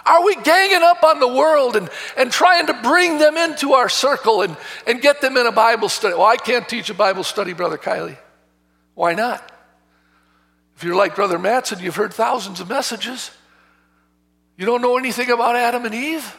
Are 0.06 0.24
we 0.24 0.36
ganging 0.36 0.82
up 0.84 1.02
on 1.02 1.18
the 1.18 1.26
world 1.26 1.74
and, 1.74 1.90
and 2.16 2.30
trying 2.30 2.68
to 2.68 2.74
bring 2.74 3.18
them 3.18 3.36
into 3.36 3.72
our 3.72 3.88
circle 3.88 4.42
and, 4.42 4.56
and 4.86 5.02
get 5.02 5.20
them 5.20 5.36
in 5.36 5.46
a 5.46 5.52
Bible 5.52 5.88
study? 5.88 6.14
Well, 6.14 6.26
I 6.26 6.36
can't 6.36 6.68
teach 6.68 6.90
a 6.90 6.94
Bible 6.94 7.24
study, 7.24 7.54
Brother 7.54 7.76
Kielley. 7.76 8.18
Why 8.94 9.14
not? 9.14 9.50
If 10.80 10.84
you're 10.84 10.96
like 10.96 11.14
Brother 11.14 11.38
Matson, 11.38 11.78
you've 11.80 11.96
heard 11.96 12.14
thousands 12.14 12.58
of 12.58 12.70
messages. 12.70 13.30
You 14.56 14.64
don't 14.64 14.80
know 14.80 14.96
anything 14.96 15.30
about 15.30 15.54
Adam 15.54 15.84
and 15.84 15.94
Eve? 15.94 16.34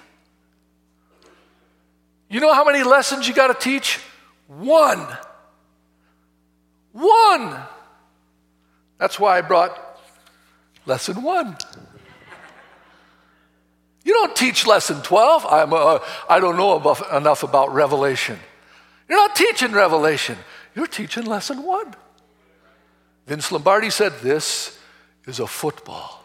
You 2.28 2.40
know 2.40 2.52
how 2.52 2.66
many 2.66 2.82
lessons 2.82 3.28
you 3.28 3.36
got 3.36 3.50
to 3.50 3.54
teach? 3.54 4.00
One. 4.48 5.06
One. 6.92 7.56
That's 8.98 9.20
why 9.20 9.38
I 9.38 9.42
brought 9.42 9.80
lesson 10.88 11.22
one. 11.22 11.56
You 14.04 14.14
don't 14.14 14.36
teach 14.36 14.66
lesson 14.66 15.04
12. 15.04 15.46
I'm, 15.46 15.72
uh, 15.72 16.00
I 16.28 16.40
don't 16.40 16.58
know 16.58 16.80
enough 17.16 17.44
about 17.44 17.76
Revelation. 17.76 18.40
You're 19.08 19.20
not 19.20 19.36
teaching 19.36 19.72
Revelation, 19.72 20.36
you're 20.74 20.88
teaching 20.88 21.26
lesson 21.26 21.62
one. 21.62 21.94
Vince 23.28 23.52
Lombardi 23.52 23.90
said, 23.90 24.14
This 24.22 24.78
is 25.26 25.40
a 25.40 25.48
football. 25.48 26.24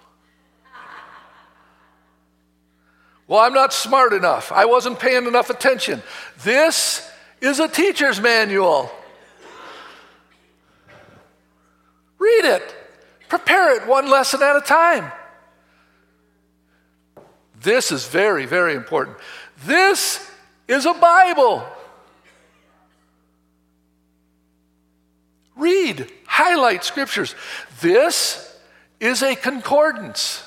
Well, 3.29 3.41
I'm 3.41 3.55
not 3.55 3.73
smart 3.73 4.13
enough. 4.13 4.53
I 4.53 4.67
wasn't 4.67 5.01
paying 5.01 5.27
enough 5.27 5.51
attention. 5.51 6.03
This 6.45 7.09
is 7.41 7.59
a 7.59 7.69
teacher's 7.69 8.21
manual. 8.21 8.91
Read 12.19 12.45
it, 12.45 12.75
prepare 13.29 13.77
it 13.77 13.87
one 13.87 14.09
lesson 14.09 14.43
at 14.43 14.57
a 14.57 14.61
time. 14.61 15.11
This 17.61 17.91
is 17.91 18.07
very, 18.07 18.47
very 18.47 18.75
important. 18.75 19.17
This 19.65 20.31
is 20.69 20.87
a 20.87 20.95
Bible. 20.95 21.65
Read, 25.57 26.11
highlight 26.37 26.85
scriptures. 26.85 27.35
This 27.81 28.55
is 29.01 29.23
a 29.23 29.35
concordance. 29.35 30.47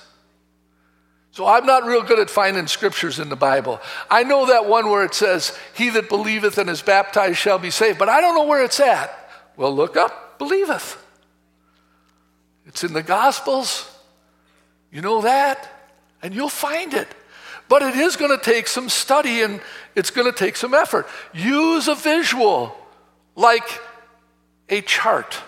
So 1.32 1.48
I'm 1.48 1.66
not 1.66 1.86
real 1.86 2.04
good 2.04 2.20
at 2.20 2.30
finding 2.30 2.68
scriptures 2.68 3.18
in 3.18 3.30
the 3.30 3.36
Bible. 3.36 3.80
I 4.10 4.24
know 4.24 4.48
that 4.48 4.68
one 4.68 4.90
where 4.90 5.04
it 5.04 5.16
says, 5.16 5.58
He 5.74 5.90
that 5.90 6.08
believeth 6.08 6.60
and 6.60 6.70
is 6.70 6.84
baptized 6.84 7.38
shall 7.38 7.58
be 7.58 7.72
saved, 7.72 7.98
but 7.98 8.08
I 8.08 8.22
don't 8.22 8.36
know 8.36 8.44
where 8.44 8.64
it's 8.64 8.80
at. 8.80 9.10
Well, 9.58 9.76
look 9.76 9.98
up, 9.98 10.38
believeth. 10.38 11.04
It's 12.68 12.84
in 12.84 12.94
the 12.94 13.02
Gospels. 13.02 13.90
You 14.92 15.02
know 15.02 15.22
that, 15.22 15.68
and 16.22 16.36
you'll 16.36 16.50
find 16.50 16.94
it. 16.94 17.08
But 17.68 17.82
it 17.82 17.96
is 17.96 18.16
going 18.16 18.38
to 18.38 18.44
take 18.44 18.68
some 18.68 18.90
study 18.90 19.42
and 19.42 19.60
it's 19.96 20.12
going 20.12 20.32
to 20.32 20.38
take 20.38 20.56
some 20.56 20.76
effort. 20.76 21.08
Use 21.34 21.88
a 21.88 21.96
visual 21.96 22.76
like 23.36 23.82
a 24.70 24.82
chart. 24.82 25.42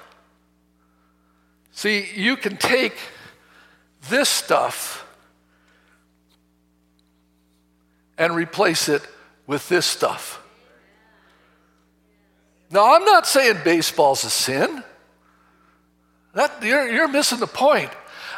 See, 1.72 2.10
you 2.16 2.36
can 2.38 2.58
take 2.58 2.96
this 4.10 4.30
stuff 4.30 5.08
and 8.18 8.36
replace 8.36 8.90
it 8.90 9.02
with 9.48 9.68
this 9.70 9.86
stuff. 9.86 10.42
Now, 12.70 12.96
I'm 12.96 13.04
not 13.04 13.28
saying 13.28 13.58
baseball's 13.64 14.24
a 14.24 14.30
sin. 14.30 14.84
That, 16.34 16.64
you're, 16.64 16.90
you're 16.90 17.08
missing 17.08 17.40
the 17.40 17.48
point. 17.48 17.90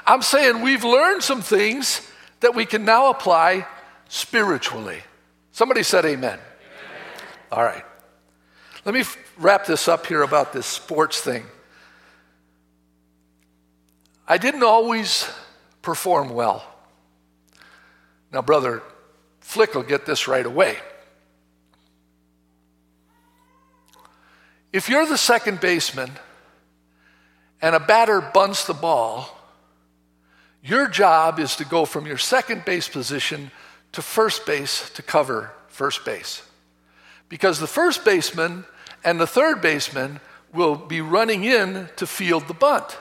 I'm 0.06 0.22
saying 0.22 0.62
we've 0.62 0.84
learned 0.84 1.22
some 1.22 1.42
things 1.42 2.10
that 2.40 2.56
we 2.56 2.66
can 2.66 2.84
now 2.84 3.10
apply 3.10 3.68
spiritually. 4.10 5.02
Somebody 5.52 5.84
said 5.84 6.06
amen. 6.06 6.40
amen. 6.40 6.40
All 7.52 7.64
right. 7.64 7.84
Let 8.86 8.96
me 8.96 9.04
wrap 9.38 9.66
this 9.66 9.88
up 9.88 10.08
here 10.08 10.24
about 10.24 10.52
this 10.52 10.66
sports 10.66 11.22
thing. 11.22 11.46
I 14.34 14.40
didn't 14.40 14.64
always 14.64 15.30
perform 15.84 16.30
well. 16.34 16.66
Now, 18.32 18.42
Brother 18.42 18.82
Flick 19.42 19.76
will 19.76 19.84
get 19.84 20.08
this 20.08 20.28
right 20.28 20.44
away. 20.44 20.78
If 24.72 24.90
you're 24.90 25.06
the 25.06 25.20
second 25.20 25.60
baseman 25.60 26.10
and 27.62 27.76
a 27.76 27.80
batter 27.80 28.22
bunts 28.22 28.66
the 28.66 28.74
ball, 28.74 29.30
Your 30.64 30.88
job 30.88 31.40
is 31.40 31.58
to 31.58 31.66
go 31.66 31.84
from 31.84 32.08
your 32.08 32.18
second 32.18 32.64
base 32.64 32.88
position 32.88 33.52
to 33.92 34.02
first 34.02 34.46
base 34.46 34.90
to 34.92 35.02
cover 35.02 35.52
first 35.68 36.06
base. 36.06 36.42
Because 37.28 37.60
the 37.60 37.68
first 37.68 38.06
baseman 38.06 38.64
and 39.04 39.20
the 39.20 39.28
third 39.28 39.62
baseman 39.62 40.22
will 40.54 40.76
be 40.76 41.02
running 41.02 41.44
in 41.44 41.90
to 41.98 42.08
field 42.08 42.48
the 42.48 42.54
bunt. 42.54 42.98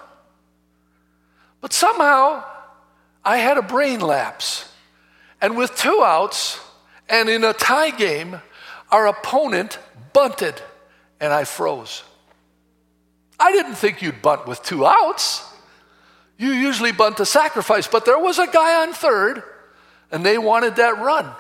But 1.62 1.72
somehow 1.72 2.44
I 3.24 3.38
had 3.38 3.56
a 3.56 3.62
brain 3.62 4.00
lapse. 4.00 4.68
And 5.40 5.56
with 5.56 5.74
two 5.74 6.02
outs 6.04 6.60
and 7.08 7.30
in 7.30 7.44
a 7.44 7.54
tie 7.54 7.90
game, 7.90 8.40
our 8.90 9.06
opponent 9.06 9.78
bunted 10.12 10.60
and 11.20 11.32
I 11.32 11.44
froze. 11.44 12.02
I 13.40 13.52
didn't 13.52 13.76
think 13.76 14.02
you'd 14.02 14.20
bunt 14.20 14.46
with 14.46 14.62
two 14.62 14.84
outs. 14.84 15.48
You 16.36 16.50
usually 16.50 16.92
bunt 16.92 17.16
to 17.18 17.26
sacrifice, 17.26 17.86
but 17.86 18.04
there 18.04 18.18
was 18.18 18.38
a 18.38 18.46
guy 18.46 18.82
on 18.82 18.92
third 18.92 19.42
and 20.10 20.26
they 20.26 20.38
wanted 20.38 20.76
that 20.76 20.98
run. 20.98 21.32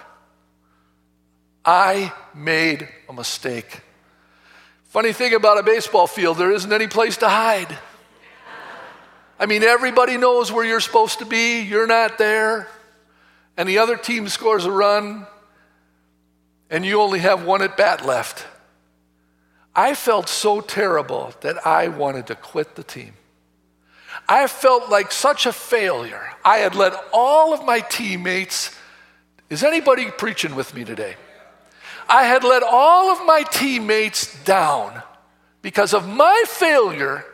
I 1.64 2.12
made 2.34 2.88
a 3.08 3.12
mistake. 3.12 3.82
Funny 4.84 5.12
thing 5.12 5.34
about 5.34 5.58
a 5.58 5.62
baseball 5.62 6.06
field, 6.06 6.38
there 6.38 6.52
isn't 6.52 6.72
any 6.72 6.86
place 6.86 7.16
to 7.18 7.28
hide. 7.28 7.78
I 9.42 9.46
mean, 9.46 9.64
everybody 9.64 10.18
knows 10.18 10.52
where 10.52 10.64
you're 10.64 10.78
supposed 10.78 11.18
to 11.18 11.24
be, 11.24 11.62
you're 11.62 11.88
not 11.88 12.16
there, 12.16 12.68
and 13.56 13.68
the 13.68 13.78
other 13.78 13.96
team 13.96 14.28
scores 14.28 14.66
a 14.66 14.70
run, 14.70 15.26
and 16.70 16.86
you 16.86 17.00
only 17.00 17.18
have 17.18 17.44
one 17.44 17.60
at 17.60 17.76
bat 17.76 18.06
left. 18.06 18.46
I 19.74 19.96
felt 19.96 20.28
so 20.28 20.60
terrible 20.60 21.32
that 21.40 21.66
I 21.66 21.88
wanted 21.88 22.28
to 22.28 22.36
quit 22.36 22.76
the 22.76 22.84
team. 22.84 23.14
I 24.28 24.46
felt 24.46 24.88
like 24.90 25.10
such 25.10 25.44
a 25.44 25.52
failure. 25.52 26.22
I 26.44 26.58
had 26.58 26.76
let 26.76 26.94
all 27.12 27.52
of 27.52 27.64
my 27.64 27.80
teammates, 27.80 28.72
is 29.50 29.64
anybody 29.64 30.08
preaching 30.12 30.54
with 30.54 30.72
me 30.72 30.84
today? 30.84 31.16
I 32.08 32.26
had 32.26 32.44
let 32.44 32.62
all 32.62 33.10
of 33.10 33.26
my 33.26 33.42
teammates 33.42 34.40
down 34.44 35.02
because 35.62 35.94
of 35.94 36.06
my 36.06 36.44
failure. 36.46 37.24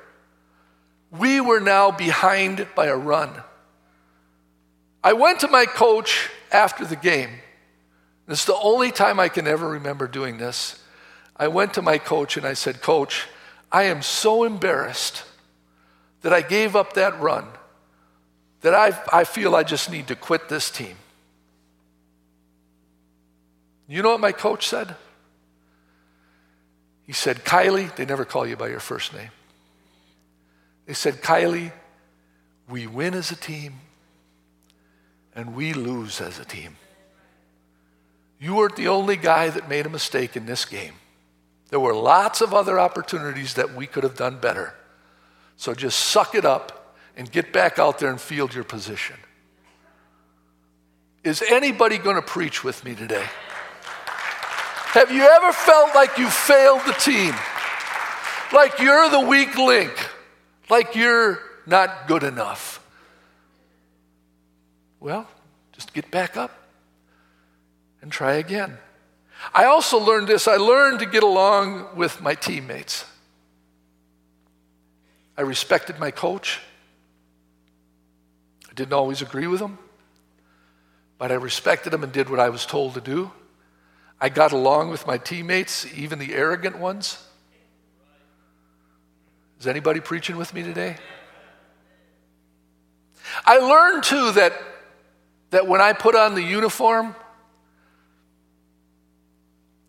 We 1.10 1.40
were 1.40 1.60
now 1.60 1.90
behind 1.90 2.66
by 2.74 2.86
a 2.86 2.96
run. 2.96 3.30
I 5.02 5.14
went 5.14 5.40
to 5.40 5.48
my 5.48 5.64
coach 5.64 6.28
after 6.52 6.84
the 6.84 6.96
game. 6.96 7.30
This 8.26 8.40
is 8.40 8.46
the 8.46 8.56
only 8.56 8.90
time 8.90 9.18
I 9.18 9.28
can 9.28 9.46
ever 9.46 9.68
remember 9.68 10.06
doing 10.06 10.38
this. 10.38 10.82
I 11.36 11.48
went 11.48 11.74
to 11.74 11.82
my 11.82 11.98
coach 11.98 12.36
and 12.36 12.44
I 12.44 12.52
said, 12.52 12.82
Coach, 12.82 13.26
I 13.72 13.84
am 13.84 14.02
so 14.02 14.44
embarrassed 14.44 15.24
that 16.22 16.32
I 16.32 16.42
gave 16.42 16.76
up 16.76 16.94
that 16.94 17.18
run 17.20 17.46
that 18.60 18.74
I, 18.74 18.98
I 19.12 19.24
feel 19.24 19.54
I 19.54 19.62
just 19.62 19.90
need 19.90 20.08
to 20.08 20.16
quit 20.16 20.48
this 20.48 20.70
team. 20.70 20.96
You 23.86 24.02
know 24.02 24.10
what 24.10 24.20
my 24.20 24.32
coach 24.32 24.66
said? 24.68 24.94
He 27.06 27.12
said, 27.12 27.44
Kielley, 27.44 27.94
they 27.96 28.04
never 28.04 28.24
call 28.24 28.46
you 28.46 28.56
by 28.56 28.68
your 28.68 28.80
first 28.80 29.14
name. 29.14 29.30
They 30.88 30.94
said, 30.94 31.20
Kielley, 31.20 31.70
we 32.66 32.86
win 32.86 33.12
as 33.12 33.30
a 33.30 33.36
team 33.36 33.74
and 35.34 35.54
we 35.54 35.74
lose 35.74 36.18
as 36.22 36.38
a 36.38 36.46
team. 36.46 36.78
You 38.40 38.54
weren't 38.54 38.74
the 38.74 38.88
only 38.88 39.16
guy 39.16 39.50
that 39.50 39.68
made 39.68 39.84
a 39.84 39.90
mistake 39.90 40.34
in 40.34 40.46
this 40.46 40.64
game. 40.64 40.94
There 41.68 41.78
were 41.78 41.94
lots 41.94 42.40
of 42.40 42.54
other 42.54 42.80
opportunities 42.80 43.52
that 43.54 43.74
we 43.74 43.86
could 43.86 44.02
have 44.02 44.16
done 44.16 44.38
better. 44.38 44.72
So 45.58 45.74
just 45.74 45.98
suck 45.98 46.34
it 46.34 46.46
up 46.46 46.96
and 47.18 47.30
get 47.30 47.52
back 47.52 47.78
out 47.78 47.98
there 47.98 48.08
and 48.08 48.18
field 48.18 48.54
your 48.54 48.64
position. 48.64 49.16
Is 51.22 51.42
anybody 51.42 51.98
going 51.98 52.16
to 52.16 52.22
preach 52.22 52.64
with 52.64 52.82
me 52.86 52.94
today? 52.94 53.26
Have 54.94 55.12
you 55.12 55.22
ever 55.22 55.52
felt 55.52 55.94
like 55.94 56.16
you 56.16 56.30
failed 56.30 56.80
the 56.86 56.94
team? 56.94 57.34
Like 58.54 58.78
you're 58.78 59.10
the 59.10 59.20
weak 59.20 59.54
link? 59.58 59.92
Like 60.70 60.94
you're 60.94 61.40
not 61.66 62.08
good 62.08 62.22
enough? 62.22 62.84
Well, 65.00 65.28
just 65.72 65.92
get 65.92 66.10
back 66.10 66.36
up 66.36 66.50
and 68.02 68.10
try 68.10 68.34
again. 68.34 68.78
I 69.54 69.64
also 69.64 69.98
learned 69.98 70.26
this 70.26 70.48
I 70.48 70.56
learned 70.56 71.00
to 71.00 71.06
get 71.06 71.22
along 71.22 71.96
with 71.96 72.20
my 72.20 72.34
teammates. 72.34 73.04
I 75.36 75.42
respected 75.42 76.00
my 76.00 76.10
coach. 76.10 76.60
I 78.68 78.74
didn't 78.74 78.92
always 78.92 79.22
agree 79.22 79.46
with 79.46 79.60
him, 79.60 79.78
but 81.16 81.30
I 81.30 81.36
respected 81.36 81.94
him 81.94 82.02
and 82.02 82.12
did 82.12 82.28
what 82.28 82.40
I 82.40 82.48
was 82.48 82.66
told 82.66 82.94
to 82.94 83.00
do. 83.00 83.30
I 84.20 84.30
got 84.30 84.50
along 84.50 84.90
with 84.90 85.06
my 85.06 85.16
teammates, 85.16 85.86
even 85.96 86.18
the 86.18 86.34
arrogant 86.34 86.78
ones. 86.78 87.24
Is 89.60 89.66
anybody 89.66 90.00
preaching 90.00 90.36
with 90.36 90.54
me 90.54 90.62
today? 90.62 90.96
I 93.44 93.58
learned 93.58 94.04
too 94.04 94.32
that, 94.32 94.52
that 95.50 95.66
when 95.66 95.80
I 95.80 95.92
put 95.92 96.14
on 96.14 96.34
the 96.34 96.42
uniform, 96.42 97.14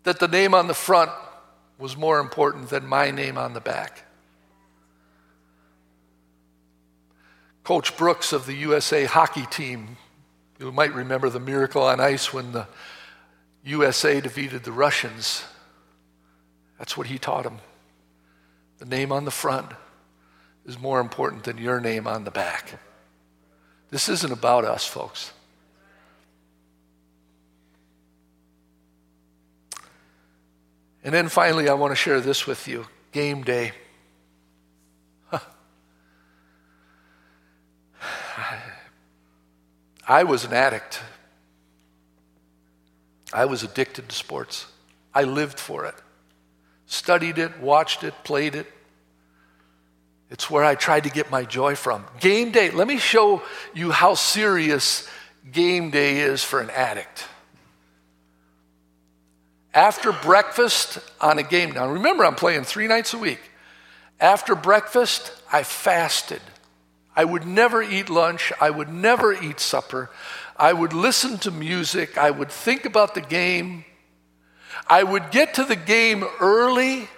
that 0.02 0.18
the 0.18 0.28
name 0.28 0.54
on 0.54 0.66
the 0.66 0.74
front 0.74 1.10
was 1.78 1.96
more 1.96 2.18
important 2.18 2.68
than 2.68 2.86
my 2.86 3.10
name 3.10 3.38
on 3.38 3.54
the 3.54 3.60
back. 3.60 4.04
Coach 7.62 7.96
Brooks 7.96 8.32
of 8.32 8.46
the 8.46 8.54
USA 8.54 9.04
hockey 9.04 9.46
team, 9.46 9.96
you 10.58 10.72
might 10.72 10.92
remember 10.92 11.30
the 11.30 11.40
miracle 11.40 11.82
on 11.82 12.00
ice 12.00 12.32
when 12.32 12.52
the 12.52 12.66
USA 13.64 14.20
defeated 14.20 14.64
the 14.64 14.72
Russians. 14.72 15.44
That's 16.78 16.96
what 16.96 17.06
he 17.06 17.18
taught 17.18 17.44
them. 17.44 17.58
The 18.80 18.86
name 18.86 19.12
on 19.12 19.24
the 19.24 19.30
front 19.30 19.70
is 20.66 20.78
more 20.78 21.00
important 21.00 21.44
than 21.44 21.58
your 21.58 21.80
name 21.80 22.06
on 22.06 22.24
the 22.24 22.30
back. 22.30 22.80
This 23.90 24.08
isn't 24.08 24.32
about 24.32 24.64
us, 24.64 24.86
folks. 24.86 25.32
And 31.04 31.14
then 31.14 31.28
finally, 31.28 31.68
I 31.68 31.74
want 31.74 31.92
to 31.92 31.96
share 31.96 32.20
this 32.20 32.46
with 32.46 32.66
you 32.66 32.86
game 33.12 33.42
day. 33.42 33.72
I 40.08 40.24
was 40.24 40.46
an 40.46 40.54
addict. 40.54 41.00
I 43.32 43.44
was 43.44 43.62
addicted 43.62 44.08
to 44.08 44.14
sports. 44.14 44.66
I 45.14 45.24
lived 45.24 45.58
for 45.58 45.84
it. 45.84 45.94
Studied 46.90 47.38
it, 47.38 47.60
watched 47.60 48.02
it, 48.02 48.12
played 48.24 48.56
it. 48.56 48.66
It's 50.28 50.50
where 50.50 50.64
I 50.64 50.74
tried 50.74 51.04
to 51.04 51.10
get 51.10 51.30
my 51.30 51.44
joy 51.44 51.76
from. 51.76 52.04
Game 52.18 52.50
day, 52.50 52.72
let 52.72 52.88
me 52.88 52.98
show 52.98 53.44
you 53.72 53.92
how 53.92 54.14
serious 54.14 55.08
game 55.52 55.90
day 55.90 56.18
is 56.18 56.42
for 56.42 56.60
an 56.60 56.68
addict. 56.70 57.26
After 59.72 60.10
breakfast 60.10 60.98
on 61.20 61.38
a 61.38 61.44
game, 61.44 61.70
now 61.70 61.88
remember, 61.88 62.26
I'm 62.26 62.34
playing 62.34 62.64
three 62.64 62.88
nights 62.88 63.14
a 63.14 63.18
week. 63.18 63.40
After 64.18 64.56
breakfast, 64.56 65.32
I 65.52 65.62
fasted. 65.62 66.42
I 67.14 67.24
would 67.24 67.46
never 67.46 67.84
eat 67.84 68.10
lunch. 68.10 68.52
I 68.60 68.70
would 68.70 68.88
never 68.88 69.32
eat 69.32 69.60
supper. 69.60 70.10
I 70.56 70.72
would 70.72 70.92
listen 70.92 71.38
to 71.38 71.52
music. 71.52 72.18
I 72.18 72.32
would 72.32 72.50
think 72.50 72.84
about 72.84 73.14
the 73.14 73.20
game. 73.20 73.84
I 74.86 75.02
would 75.02 75.30
get 75.30 75.54
to 75.54 75.64
the 75.64 75.76
game 75.76 76.24
early, 76.40 77.08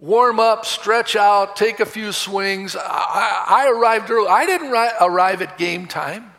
warm 0.00 0.38
up, 0.38 0.64
stretch 0.64 1.16
out, 1.16 1.56
take 1.56 1.80
a 1.80 1.86
few 1.86 2.12
swings. 2.12 2.76
I, 2.76 3.44
I 3.48 3.68
arrived 3.70 4.10
early. 4.10 4.28
I 4.28 4.46
didn't 4.46 4.70
ri- 4.70 4.90
arrive 5.00 5.42
at 5.42 5.58
game 5.58 5.86
time. 5.86 6.30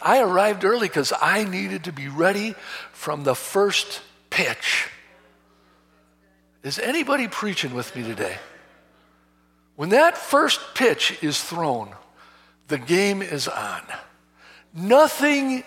I 0.00 0.20
arrived 0.20 0.64
early 0.64 0.88
because 0.88 1.12
I 1.20 1.44
needed 1.44 1.84
to 1.84 1.92
be 1.92 2.08
ready 2.08 2.54
from 2.92 3.24
the 3.24 3.34
first 3.34 4.02
pitch. 4.30 4.88
Is 6.62 6.78
anybody 6.78 7.28
preaching 7.28 7.74
with 7.74 7.94
me 7.96 8.02
today? 8.02 8.36
When 9.76 9.90
that 9.90 10.16
first 10.16 10.60
pitch 10.74 11.22
is 11.22 11.42
thrown, 11.42 11.90
the 12.68 12.78
game 12.78 13.22
is 13.22 13.46
on. 13.46 13.82
Nothing 14.74 15.62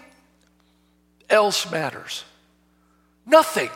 else 1.30 1.72
matters. 1.72 2.24
Nothing. 3.30 3.70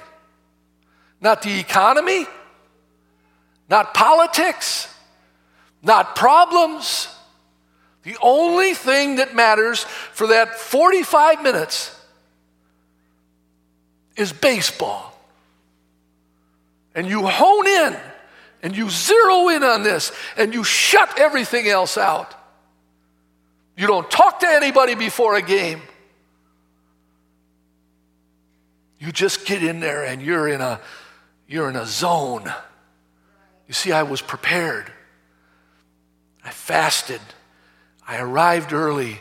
Not 1.22 1.42
the 1.42 1.60
economy, 1.60 2.26
not 3.70 3.94
politics, 3.94 4.94
not 5.82 6.16
problems. 6.16 7.08
The 8.02 8.18
only 8.22 8.74
thing 8.74 9.18
that 9.18 9.34
matters 9.34 9.84
for 9.84 10.28
that 10.28 10.60
45 10.60 11.42
minutes 11.42 11.98
is 14.18 14.34
baseball. 14.34 15.18
And 16.96 17.08
you 17.08 17.26
hone 17.26 17.68
in 17.68 17.98
and 18.62 18.76
you 18.76 18.90
zero 18.90 19.50
in 19.50 19.64
on 19.64 19.84
this 19.84 20.12
and 20.36 20.54
you 20.54 20.64
shut 20.64 21.18
everything 21.18 21.68
else 21.68 21.98
out. 21.98 22.34
You 23.78 23.88
don't 23.88 24.10
talk 24.12 24.42
to 24.42 24.48
anybody 24.48 24.96
before 24.96 25.36
a 25.36 25.42
game. 25.42 25.82
You 29.04 29.12
just 29.12 29.46
get 29.46 29.62
in 29.62 29.82
there 29.82 30.06
and 30.06 30.22
you're 30.22 30.48
in 30.48 30.62
a 30.62 30.80
you're 31.46 31.70
in 31.70 31.76
a 31.76 31.86
zone. 31.86 32.50
You 33.68 33.74
see, 33.74 33.92
I 33.92 34.04
was 34.04 34.22
prepared. 34.22 34.90
I 36.42 36.52
fasted. 36.52 37.20
I 38.08 38.22
arrived 38.22 38.72
early. 38.72 39.20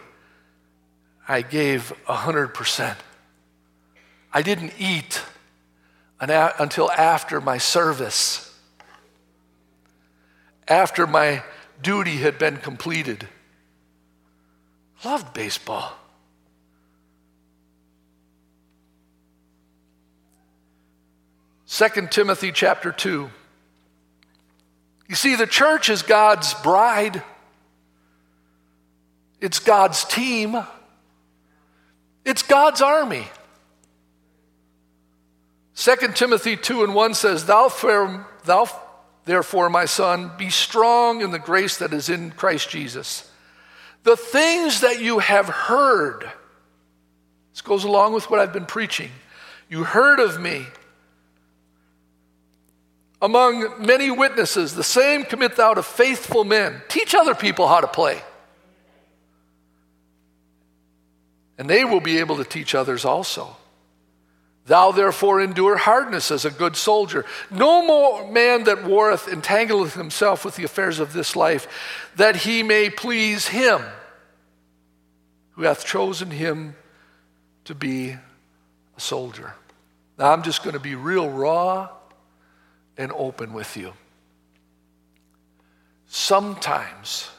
I 1.26 1.42
gave 1.42 1.92
100%. 2.06 2.94
I 4.32 4.42
didn't 4.42 4.72
eat 4.78 5.20
until 6.20 6.88
after 6.92 7.40
my 7.40 7.58
service, 7.58 8.56
after 10.68 11.08
my 11.08 11.42
duty 11.82 12.18
had 12.18 12.38
been 12.38 12.58
completed. 12.58 13.26
Loved 15.04 15.34
baseball. 15.34 15.92
Second 21.72 22.10
Timothy 22.10 22.52
chapter 22.52 22.92
2. 22.92 23.30
You 25.08 25.14
see, 25.14 25.36
the 25.36 25.46
church 25.46 25.88
is 25.88 26.02
God's 26.02 26.52
bride. 26.52 27.22
It's 29.40 29.58
God's 29.58 30.04
team. 30.04 30.54
It's 32.26 32.42
God's 32.42 32.82
army. 32.82 33.26
2 35.76 35.96
Timothy 36.14 36.58
2 36.58 36.84
and 36.84 36.94
1 36.94 37.14
says, 37.14 37.46
Thou, 37.46 37.68
thou 38.44 38.66
therefore, 39.24 39.70
my 39.70 39.86
son, 39.86 40.30
be 40.36 40.50
strong 40.50 41.22
in 41.22 41.30
the 41.30 41.38
grace 41.38 41.78
that 41.78 41.94
is 41.94 42.10
in 42.10 42.32
Christ 42.32 42.68
Jesus. 42.68 43.26
The 44.02 44.18
things 44.18 44.82
that 44.82 45.00
you 45.00 45.20
have 45.20 45.48
heard, 45.48 46.30
this 47.54 47.62
goes 47.62 47.84
along 47.84 48.12
with 48.12 48.28
what 48.28 48.40
I've 48.40 48.52
been 48.52 48.66
preaching. 48.66 49.10
You 49.70 49.84
heard 49.84 50.20
of 50.20 50.38
me 50.38 50.66
among 53.22 53.86
many 53.86 54.10
witnesses, 54.10 54.74
the 54.74 54.84
same 54.84 55.24
commit 55.24 55.56
thou 55.56 55.72
to 55.72 55.82
faithful 55.82 56.44
men. 56.44 56.82
Teach 56.88 57.14
other 57.14 57.34
people 57.34 57.66
how 57.68 57.80
to 57.80 57.88
play. 57.88 58.20
and 61.62 61.70
they 61.70 61.84
will 61.84 62.00
be 62.00 62.18
able 62.18 62.38
to 62.38 62.44
teach 62.44 62.74
others 62.74 63.04
also. 63.04 63.56
Thou 64.66 64.90
therefore 64.90 65.40
endure 65.40 65.76
hardness 65.76 66.32
as 66.32 66.44
a 66.44 66.50
good 66.50 66.74
soldier. 66.74 67.24
No 67.52 67.86
more 67.86 68.28
man 68.32 68.64
that 68.64 68.84
warreth 68.84 69.28
entangleth 69.28 69.94
himself 69.94 70.44
with 70.44 70.56
the 70.56 70.64
affairs 70.64 70.98
of 70.98 71.12
this 71.12 71.36
life, 71.36 71.68
that 72.16 72.34
he 72.34 72.64
may 72.64 72.90
please 72.90 73.46
him 73.46 73.80
who 75.52 75.62
hath 75.62 75.86
chosen 75.86 76.32
him 76.32 76.74
to 77.64 77.76
be 77.76 78.10
a 78.10 79.00
soldier. 79.00 79.54
Now 80.18 80.32
I'm 80.32 80.42
just 80.42 80.64
going 80.64 80.74
to 80.74 80.80
be 80.80 80.96
real 80.96 81.30
raw 81.30 81.90
and 82.96 83.12
open 83.12 83.52
with 83.52 83.76
you. 83.76 83.92
Sometimes 86.06 87.30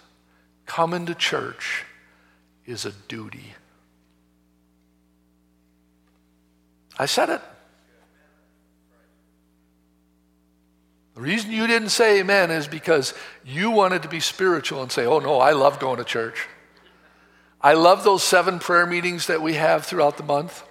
coming 0.65 1.05
to 1.05 1.15
church 1.15 1.85
is 2.65 2.85
a 2.85 2.91
duty. 3.07 3.53
I 6.97 7.05
said 7.05 7.29
it. 7.29 7.41
The 11.15 11.21
reason 11.21 11.51
you 11.51 11.67
didn't 11.67 11.89
say 11.89 12.19
amen 12.19 12.49
is 12.49 12.67
because 12.67 13.13
you 13.45 13.69
wanted 13.69 14.01
to 14.01 14.07
be 14.07 14.19
spiritual 14.19 14.81
and 14.81 14.91
say, 14.91 15.05
oh 15.05 15.19
no, 15.19 15.39
I 15.39 15.51
love 15.51 15.79
going 15.79 15.97
to 15.97 16.03
church. 16.03 16.47
I 17.61 17.73
love 17.73 18.03
those 18.03 18.23
seven 18.23 18.59
prayer 18.59 18.85
meetings 18.85 19.27
that 19.27 19.41
we 19.41 19.53
have 19.53 19.85
throughout 19.85 20.17
the 20.17 20.23
month. 20.23 20.63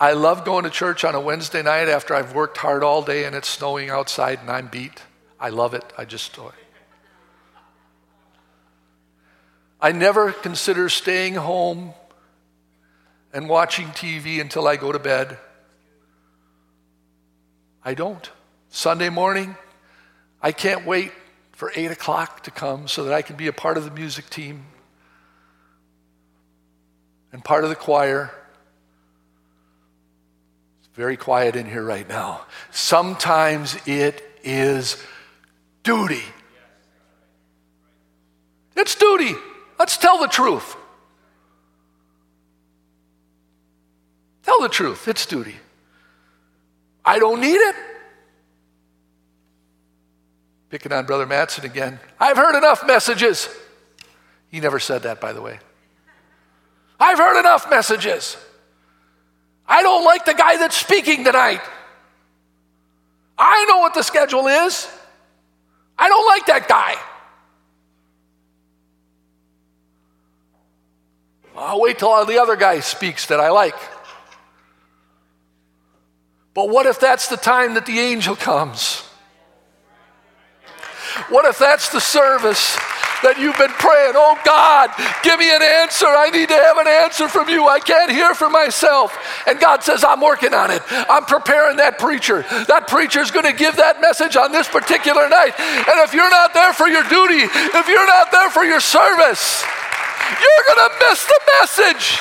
I 0.00 0.12
love 0.12 0.46
going 0.46 0.64
to 0.64 0.70
church 0.70 1.04
on 1.04 1.14
a 1.14 1.20
Wednesday 1.20 1.62
night 1.62 1.88
after 1.88 2.14
I've 2.14 2.34
worked 2.34 2.56
hard 2.56 2.82
all 2.82 3.02
day 3.02 3.26
and 3.26 3.36
it's 3.36 3.48
snowing 3.48 3.90
outside 3.90 4.40
and 4.40 4.50
I'm 4.50 4.68
beat. 4.68 5.02
I 5.38 5.50
love 5.50 5.74
it. 5.74 5.84
I 5.98 6.06
just. 6.06 6.38
I 9.78 9.92
never 9.92 10.32
consider 10.32 10.88
staying 10.88 11.34
home 11.34 11.92
and 13.34 13.46
watching 13.46 13.88
TV 13.88 14.40
until 14.40 14.66
I 14.66 14.76
go 14.76 14.90
to 14.90 14.98
bed. 14.98 15.36
I 17.84 17.92
don't. 17.92 18.30
Sunday 18.70 19.10
morning, 19.10 19.54
I 20.40 20.52
can't 20.52 20.86
wait 20.86 21.12
for 21.52 21.72
8 21.74 21.90
o'clock 21.90 22.44
to 22.44 22.50
come 22.50 22.88
so 22.88 23.04
that 23.04 23.12
I 23.12 23.20
can 23.20 23.36
be 23.36 23.48
a 23.48 23.52
part 23.52 23.76
of 23.76 23.84
the 23.84 23.90
music 23.90 24.30
team 24.30 24.64
and 27.32 27.44
part 27.44 27.64
of 27.64 27.70
the 27.70 27.76
choir. 27.76 28.32
Very 31.00 31.16
quiet 31.16 31.56
in 31.56 31.64
here 31.64 31.82
right 31.82 32.06
now. 32.06 32.42
Sometimes 32.70 33.74
it 33.86 34.22
is 34.44 35.02
duty. 35.82 36.22
It's 38.76 38.94
duty. 38.96 39.34
Let's 39.78 39.96
tell 39.96 40.18
the 40.18 40.26
truth. 40.26 40.76
Tell 44.42 44.60
the 44.60 44.68
truth, 44.68 45.08
it's 45.08 45.24
duty. 45.24 45.56
I 47.02 47.18
don't 47.18 47.40
need 47.40 47.56
it. 47.56 47.76
Picking 50.68 50.92
on 50.92 51.06
Brother 51.06 51.24
Matson 51.24 51.64
again. 51.64 51.98
I've 52.18 52.36
heard 52.36 52.58
enough 52.58 52.86
messages. 52.86 53.48
He 54.50 54.60
never 54.60 54.78
said 54.78 55.04
that, 55.04 55.18
by 55.18 55.32
the 55.32 55.40
way. 55.40 55.60
I've 57.00 57.16
heard 57.16 57.40
enough 57.40 57.70
messages. 57.70 58.36
I 59.70 59.82
don't 59.84 60.04
like 60.04 60.24
the 60.24 60.34
guy 60.34 60.56
that's 60.56 60.74
speaking 60.76 61.24
tonight. 61.24 61.60
I 63.38 63.64
know 63.66 63.78
what 63.78 63.94
the 63.94 64.02
schedule 64.02 64.48
is. 64.48 64.88
I 65.96 66.08
don't 66.08 66.26
like 66.26 66.46
that 66.46 66.66
guy. 66.68 66.96
I'll 71.56 71.80
wait 71.80 72.00
till 72.00 72.24
the 72.26 72.40
other 72.40 72.56
guy 72.56 72.80
speaks 72.80 73.26
that 73.26 73.38
I 73.38 73.50
like. 73.50 73.76
But 76.52 76.68
what 76.68 76.86
if 76.86 76.98
that's 76.98 77.28
the 77.28 77.36
time 77.36 77.74
that 77.74 77.86
the 77.86 78.00
angel 78.00 78.34
comes? 78.34 79.02
What 81.28 81.44
if 81.44 81.58
that's 81.58 81.90
the 81.90 82.00
service 82.00 82.76
that 83.22 83.38
you've 83.38 83.56
been 83.58 83.72
praying? 83.76 84.14
Oh 84.16 84.36
God, 84.44 84.90
give 85.22 85.38
me 85.38 85.48
an 85.48 85.62
answer. 85.62 86.06
I 86.06 86.30
need 86.30 86.48
to 86.48 86.54
have 86.54 86.78
an 86.78 86.88
answer 86.88 87.28
from 87.28 87.48
you. 87.48 87.68
I 87.68 87.80
can't 87.80 88.10
hear 88.10 88.34
for 88.34 88.48
myself. 88.48 89.16
And 89.46 89.60
God 89.60 89.82
says, 89.82 90.04
I'm 90.04 90.20
working 90.20 90.54
on 90.54 90.70
it. 90.70 90.82
I'm 90.90 91.24
preparing 91.24 91.76
that 91.78 91.98
preacher. 91.98 92.42
That 92.68 92.88
preacher 92.88 93.20
is 93.20 93.30
going 93.30 93.46
to 93.46 93.56
give 93.56 93.76
that 93.76 94.00
message 94.00 94.36
on 94.36 94.52
this 94.52 94.68
particular 94.68 95.28
night. 95.28 95.58
And 95.58 95.96
if 96.04 96.14
you're 96.14 96.30
not 96.30 96.54
there 96.54 96.72
for 96.72 96.88
your 96.88 97.04
duty, 97.04 97.44
if 97.44 97.86
you're 97.88 98.06
not 98.06 98.32
there 98.32 98.50
for 98.50 98.64
your 98.64 98.80
service, 98.80 99.64
you're 100.30 100.64
going 100.74 100.88
to 100.88 100.92
miss 101.08 101.24
the 101.26 101.40
message. 101.60 102.20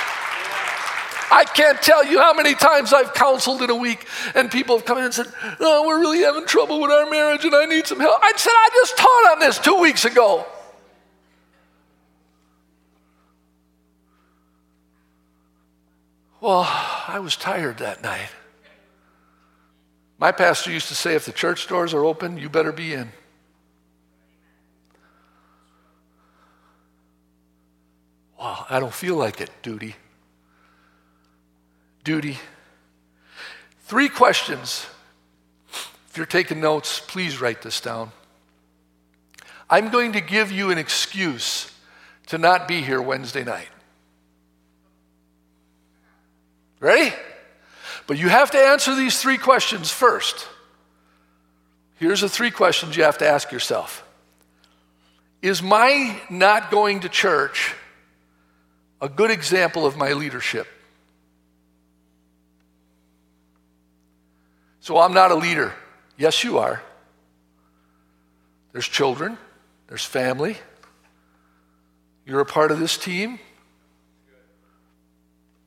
I 1.32 1.46
can't 1.46 1.80
tell 1.82 2.04
you 2.04 2.20
how 2.20 2.34
many 2.34 2.56
times 2.56 2.92
I've 2.92 3.14
counseled 3.14 3.62
in 3.62 3.70
a 3.70 3.76
week 3.76 4.06
and 4.34 4.50
people 4.50 4.78
have 4.78 4.86
come 4.86 4.98
in 4.98 5.06
and 5.06 5.14
said, 5.14 5.28
Oh, 5.60 5.86
we're 5.88 6.00
really 6.00 6.20
having 6.20 6.46
trouble 6.48 6.82
with 6.82 6.90
our 6.92 7.08
marriage 7.10 7.46
and 7.46 7.54
I 7.54 7.66
need 7.66 7.86
some 7.86 8.00
help. 8.00 8.18
I 8.22 8.34
said, 8.36 8.52
I 8.52 8.70
just 8.74 8.98
taught 8.98 9.32
on 9.34 9.40
this 9.40 9.60
two 9.60 9.80
weeks 9.80 10.06
ago. 10.06 10.46
Well, 16.42 16.66
I 17.08 17.20
was 17.20 17.36
tired 17.36 17.80
that 17.80 18.02
night. 18.02 18.30
My 20.18 20.32
pastor 20.32 20.72
used 20.72 20.88
to 20.90 20.96
say, 20.96 21.16
if 21.16 21.26
the 21.26 21.32
church 21.32 21.68
doors 21.68 21.94
are 21.94 22.04
open, 22.04 22.38
you 22.38 22.50
better 22.50 22.72
be 22.72 22.94
in. 22.94 23.12
Well, 28.38 28.66
I 28.70 28.80
don't 28.80 28.94
feel 28.94 29.16
like 29.16 29.42
it, 29.42 29.50
duty 29.62 29.96
duty. 32.10 32.40
Three 33.82 34.10
questions. 34.10 34.88
If 36.10 36.18
you're 36.18 36.26
taking 36.26 36.60
notes, 36.60 37.00
please 37.00 37.40
write 37.40 37.62
this 37.62 37.80
down. 37.80 38.12
I'm 39.70 39.92
going 39.92 40.14
to 40.14 40.22
give 40.22 40.52
you 40.52 40.72
an 40.72 40.80
excuse 40.80 41.72
to 42.26 42.40
not 42.40 42.68
be 42.68 42.82
here 42.82 43.00
Wednesday 43.00 43.44
night. 43.44 43.70
Ready? 46.80 47.14
But 48.08 48.18
you 48.18 48.30
have 48.30 48.52
to 48.52 48.58
answer 48.58 48.96
these 48.96 49.22
three 49.22 49.38
questions 49.38 49.92
first. 49.92 50.48
Here's 51.96 52.22
the 52.22 52.30
three 52.30 52.52
questions 52.52 52.96
you 52.96 53.04
have 53.04 53.18
to 53.20 53.28
ask 53.28 53.52
yourself 53.52 54.04
Is 55.42 55.62
my 55.62 56.20
not 56.30 56.72
going 56.72 57.02
to 57.02 57.10
church 57.10 57.76
a 59.02 59.10
good 59.10 59.32
example 59.32 59.86
of 59.86 59.98
my 59.98 60.14
leadership? 60.14 60.68
So 64.80 64.98
I'm 64.98 65.14
not 65.14 65.32
a 65.32 65.36
leader. 65.36 65.74
Yes, 66.18 66.44
you 66.44 66.58
are. 66.58 66.82
There's 68.72 68.88
children, 68.88 69.38
there's 69.88 70.04
family. 70.04 70.58
You're 72.26 72.40
a 72.40 72.46
part 72.46 72.72
of 72.72 72.80
this 72.80 72.98
team? 72.98 73.40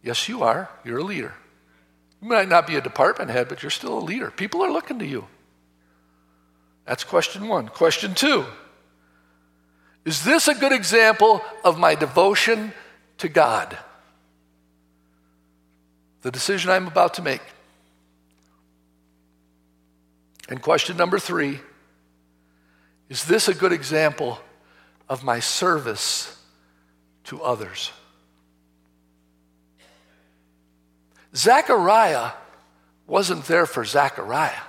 Yes, 0.03 0.29
you 0.29 0.43
are. 0.43 0.69
You're 0.85 0.99
a 0.99 1.05
leader. 1.05 1.35
You 2.21 2.29
might 2.29 2.49
not 2.49 2.67
be 2.67 2.77
a 2.77 2.81
department 2.81 3.31
head, 3.31 3.49
but 3.49 3.63
you're 3.63 3.71
still 3.71 3.99
a 3.99 4.01
leader. 4.01 4.31
People 4.31 4.63
are 4.63 4.71
looking 4.71 4.99
to 4.99 5.07
you. 5.07 5.27
That's 6.85 7.05
question 7.05 7.49
one. 7.49 7.69
Question 7.69 8.15
two 8.15 8.45
Is 10.05 10.25
this 10.25 10.49
a 10.49 10.55
good 10.55 10.73
example 10.73 11.41
of 11.65 11.79
my 11.79 11.95
devotion 11.95 12.73
to 13.19 13.29
God? 13.29 13.77
The 16.23 16.31
decision 16.31 16.71
I'm 16.71 16.87
about 16.87 17.15
to 17.15 17.23
make. 17.23 17.43
And 20.49 20.61
question 20.61 20.97
number 20.97 21.19
three 21.19 21.61
Is 23.09 23.25
this 23.25 23.49
a 23.49 23.55
good 23.55 23.73
example 23.73 24.41
of 25.09 25.23
my 25.23 25.41
service 25.41 26.37
to 27.25 27.41
others? 27.43 27.93
Zechariah 31.35 32.33
wasn't 33.07 33.45
there 33.47 33.67
for 33.67 33.85
Zechariah. 33.85 34.61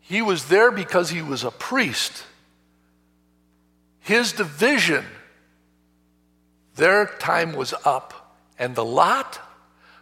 He 0.00 0.22
was 0.22 0.46
there 0.46 0.70
because 0.70 1.10
he 1.10 1.22
was 1.22 1.44
a 1.44 1.50
priest. 1.50 2.24
His 4.00 4.32
division, 4.32 5.04
their 6.76 7.06
time 7.06 7.54
was 7.54 7.74
up, 7.84 8.36
and 8.58 8.74
the 8.74 8.84
lot 8.84 9.40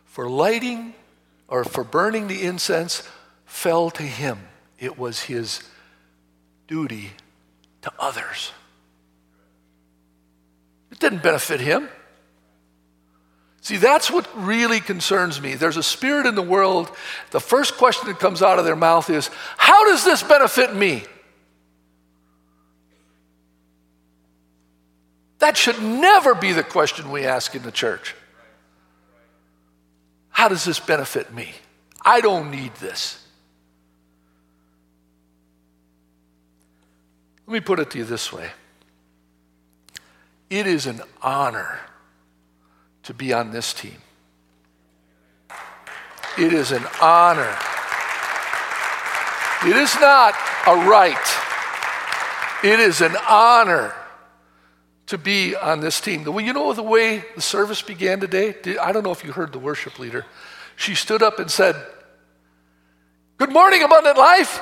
for 0.05 0.29
lighting 0.29 0.95
or 1.49 1.65
for 1.65 1.85
burning 1.85 2.29
the 2.29 2.43
incense 2.43 3.03
fell 3.47 3.91
to 3.91 4.03
him. 4.03 4.39
It 4.79 4.99
was 4.99 5.23
his 5.23 5.63
duty 6.67 7.13
to 7.83 7.93
others. 7.99 8.53
It 10.91 10.99
didn't 10.99 11.23
benefit 11.23 11.61
him. 11.61 11.89
See, 13.65 13.79
that's 13.79 14.11
what 14.11 14.29
really 14.37 14.79
concerns 14.79 15.41
me. 15.41 15.55
There's 15.55 15.79
a 15.79 15.83
spirit 15.83 16.27
in 16.27 16.35
the 16.35 16.43
world. 16.43 16.95
The 17.31 17.41
first 17.41 17.79
question 17.79 18.09
that 18.09 18.21
comes 18.21 18.43
out 18.43 18.59
of 18.59 18.67
their 18.67 18.77
mouth 18.77 19.09
is, 19.09 19.31
How 19.57 19.87
does 19.87 20.05
this 20.05 20.23
benefit 20.23 20.77
me? 20.77 21.03
That 25.39 25.57
should 25.57 25.83
never 25.83 26.35
be 26.35 26.53
the 26.53 26.63
question 26.63 27.11
we 27.11 27.25
ask 27.25 27.55
in 27.55 27.63
the 27.63 27.73
church. 27.73 28.15
How 30.29 30.49
does 30.49 30.67
this 30.67 30.79
benefit 30.79 31.33
me? 31.33 31.51
I 32.03 32.21
don't 32.21 32.51
need 32.51 32.75
this. 32.75 33.27
Let 37.47 37.55
me 37.55 37.61
put 37.61 37.81
it 37.81 37.91
to 37.93 37.99
you 37.99 38.05
this 38.05 38.31
way 38.31 38.51
it 40.51 40.67
is 40.67 40.85
an 40.85 41.01
honor 41.23 41.81
to 43.05 43.15
be 43.15 43.33
on 43.33 43.51
this 43.51 43.73
team. 43.73 43.97
It 46.39 46.53
is 46.53 46.73
an 46.73 46.85
honor. 47.01 47.57
It 49.65 49.77
is 49.77 49.95
not 50.01 50.35
a 50.67 50.75
right. 50.89 51.17
It 52.65 52.81
is 52.81 53.01
an 53.01 53.15
honor 53.29 53.95
to 55.07 55.19
be 55.19 55.55
on 55.55 55.81
this 55.81 56.01
team. 56.01 56.25
Well, 56.25 56.45
you 56.45 56.53
know 56.53 56.73
the 56.73 56.83
way 56.83 57.25
the 57.35 57.43
service 57.43 57.83
began 57.83 58.21
today? 58.21 58.55
I 58.81 58.93
don't 58.93 59.05
know 59.05 59.13
if 59.13 59.25
you 59.25 59.33
heard 59.33 59.53
the 59.53 59.59
worship 59.59 59.99
leader. 59.99 60.25
She 60.77 60.95
stood 60.95 61.23
up 61.23 61.39
and 61.39 61.51
said, 61.51 61.77
Good 63.37 63.53
morning, 63.53 63.83
Abundant 63.83 64.17
Life. 64.17 64.61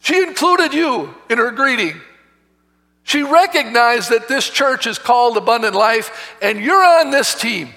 She 0.00 0.20
included 0.22 0.74
you 0.74 1.14
in 1.30 1.38
her 1.38 1.50
greeting. 1.52 2.00
She 3.04 3.22
recognized 3.22 4.10
that 4.10 4.28
this 4.28 4.48
church 4.48 4.86
is 4.86 4.98
called 4.98 5.36
Abundant 5.36 5.74
Life 5.74 6.36
and 6.40 6.60
you're 6.60 6.84
on 6.84 7.10
this 7.10 7.34
team. 7.34 7.70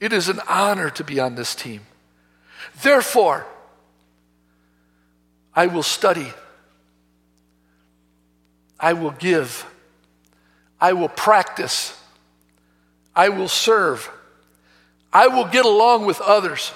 It 0.00 0.12
is 0.12 0.28
an 0.28 0.40
honor 0.48 0.90
to 0.90 1.04
be 1.04 1.18
on 1.18 1.34
this 1.34 1.54
team. 1.54 1.80
Therefore, 2.82 3.46
I 5.54 5.66
will 5.66 5.82
study, 5.82 6.32
I 8.78 8.92
will 8.92 9.12
give, 9.12 9.64
I 10.80 10.92
will 10.92 11.08
practice, 11.08 11.98
I 13.14 13.28
will 13.28 13.48
serve, 13.48 14.10
I 15.12 15.28
will 15.28 15.46
get 15.46 15.64
along 15.64 16.06
with 16.06 16.20
others, 16.20 16.72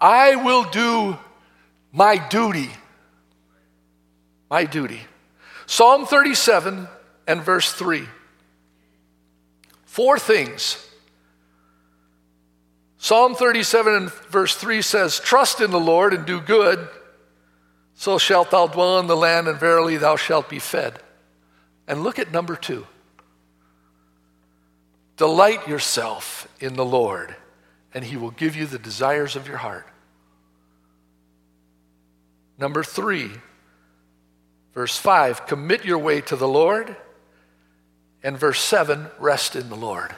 I 0.00 0.36
will 0.36 0.64
do 0.64 1.18
my 1.92 2.16
duty 2.28 2.70
my 4.52 4.66
duty. 4.66 5.00
Psalm 5.64 6.04
37 6.04 6.86
and 7.26 7.42
verse 7.42 7.72
3. 7.72 8.06
Four 9.86 10.18
things. 10.18 10.90
Psalm 12.98 13.34
37 13.34 13.94
and 13.94 14.12
verse 14.12 14.54
3 14.54 14.82
says, 14.82 15.18
Trust 15.18 15.62
in 15.62 15.70
the 15.70 15.80
Lord 15.80 16.12
and 16.12 16.26
do 16.26 16.38
good, 16.38 16.86
so 17.94 18.18
shalt 18.18 18.50
thou 18.50 18.66
dwell 18.66 18.98
in 18.98 19.06
the 19.06 19.16
land, 19.16 19.48
and 19.48 19.58
verily 19.58 19.96
thou 19.96 20.16
shalt 20.16 20.50
be 20.50 20.58
fed. 20.58 20.98
And 21.88 22.02
look 22.02 22.18
at 22.18 22.30
number 22.30 22.54
two. 22.54 22.86
Delight 25.16 25.66
yourself 25.66 26.46
in 26.60 26.76
the 26.76 26.84
Lord, 26.84 27.34
and 27.94 28.04
he 28.04 28.18
will 28.18 28.30
give 28.30 28.54
you 28.54 28.66
the 28.66 28.78
desires 28.78 29.34
of 29.34 29.48
your 29.48 29.56
heart. 29.56 29.88
Number 32.58 32.84
three, 32.84 33.30
Verse 34.74 34.96
5, 34.96 35.46
commit 35.46 35.84
your 35.84 35.98
way 35.98 36.20
to 36.22 36.36
the 36.36 36.48
Lord. 36.48 36.96
And 38.22 38.38
verse 38.38 38.60
7, 38.60 39.08
rest 39.18 39.56
in 39.56 39.68
the 39.68 39.76
Lord. 39.76 40.14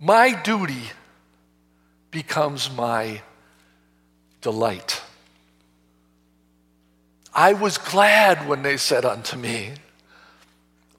My 0.00 0.32
duty 0.32 0.82
becomes 2.10 2.70
my 2.70 3.22
delight. 4.40 5.02
I 7.34 7.52
was 7.52 7.78
glad 7.78 8.48
when 8.48 8.62
they 8.62 8.76
said 8.76 9.04
unto 9.04 9.36
me, 9.36 9.72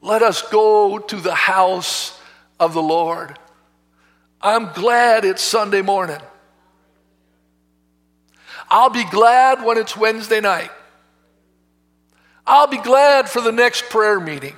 Let 0.02 0.22
us 0.22 0.42
go 0.50 1.00
to 1.00 1.16
the 1.18 1.36
house 1.36 2.20
of 2.60 2.74
the 2.74 2.82
Lord. 2.82 3.38
I'm 4.42 4.72
glad 4.74 5.26
it's 5.26 5.42
Sunday 5.42 5.82
morning. 5.82 6.20
I'll 8.70 8.90
be 8.90 9.04
glad 9.06 9.66
when 9.66 9.78
it's 9.78 9.98
Wednesday 9.98 10.40
night. 10.40 10.72
I'll 12.50 12.66
be 12.66 12.80
glad 12.80 13.30
for 13.30 13.42
the 13.42 13.52
next 13.52 13.90
prayer 13.92 14.20
meeting. 14.20 14.56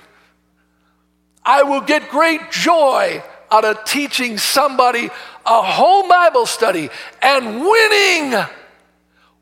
I 1.44 1.64
will 1.64 1.82
get 1.82 2.10
great 2.10 2.50
joy 2.50 3.22
out 3.52 3.66
of 3.66 3.84
teaching 3.84 4.38
somebody 4.38 5.10
a 5.46 5.62
whole 5.62 6.08
Bible 6.08 6.46
study 6.46 6.90
and 7.22 7.60
winning, 7.60 8.46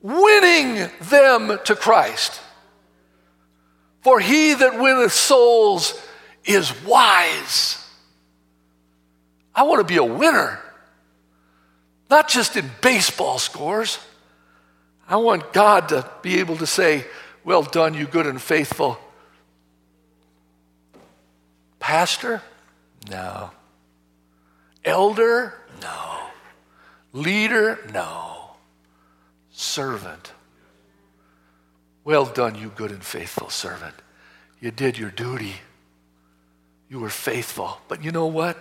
winning 0.02 0.90
them 1.02 1.60
to 1.66 1.76
Christ. 1.76 2.42
For 4.02 4.20
he 4.20 4.56
that 4.56 4.80
winneth 4.80 5.14
souls 5.14 6.02
is 6.44 6.74
wise. 6.84 7.86
I 9.54 9.62
want 9.62 9.80
to 9.80 9.84
be 9.84 9.98
a 9.98 10.04
winner, 10.04 10.60
not 12.10 12.28
just 12.28 12.58
in 12.58 12.68
baseball 12.82 13.38
scores. 13.38 14.00
I 15.08 15.18
want 15.18 15.54
God 15.54 15.90
to 15.90 16.10
be 16.24 16.40
able 16.40 16.58
to 16.58 16.66
say, 16.66 17.06
well 17.44 17.64
done, 17.64 17.94
you 17.94 18.06
good 18.06 18.28
and 18.28 18.42
faithful. 18.42 19.00
Pastor? 21.80 22.42
No. 23.10 23.52
Elder? 24.84 25.54
No. 25.82 26.20
Leader? 27.14 27.80
No. 27.94 28.52
Servant. 29.52 30.32
Well 32.04 32.26
done, 32.26 32.56
you 32.56 32.70
good 32.76 32.92
and 32.92 33.04
faithful 33.04 33.50
servant. 33.50 33.96
You 34.60 34.72
did 34.72 34.98
your 34.98 35.12
duty. 35.12 35.56
You 36.90 37.00
were 37.00 37.10
faithful. 37.10 37.80
But 37.88 38.04
you 38.04 38.12
know 38.12 38.28
what? 38.28 38.58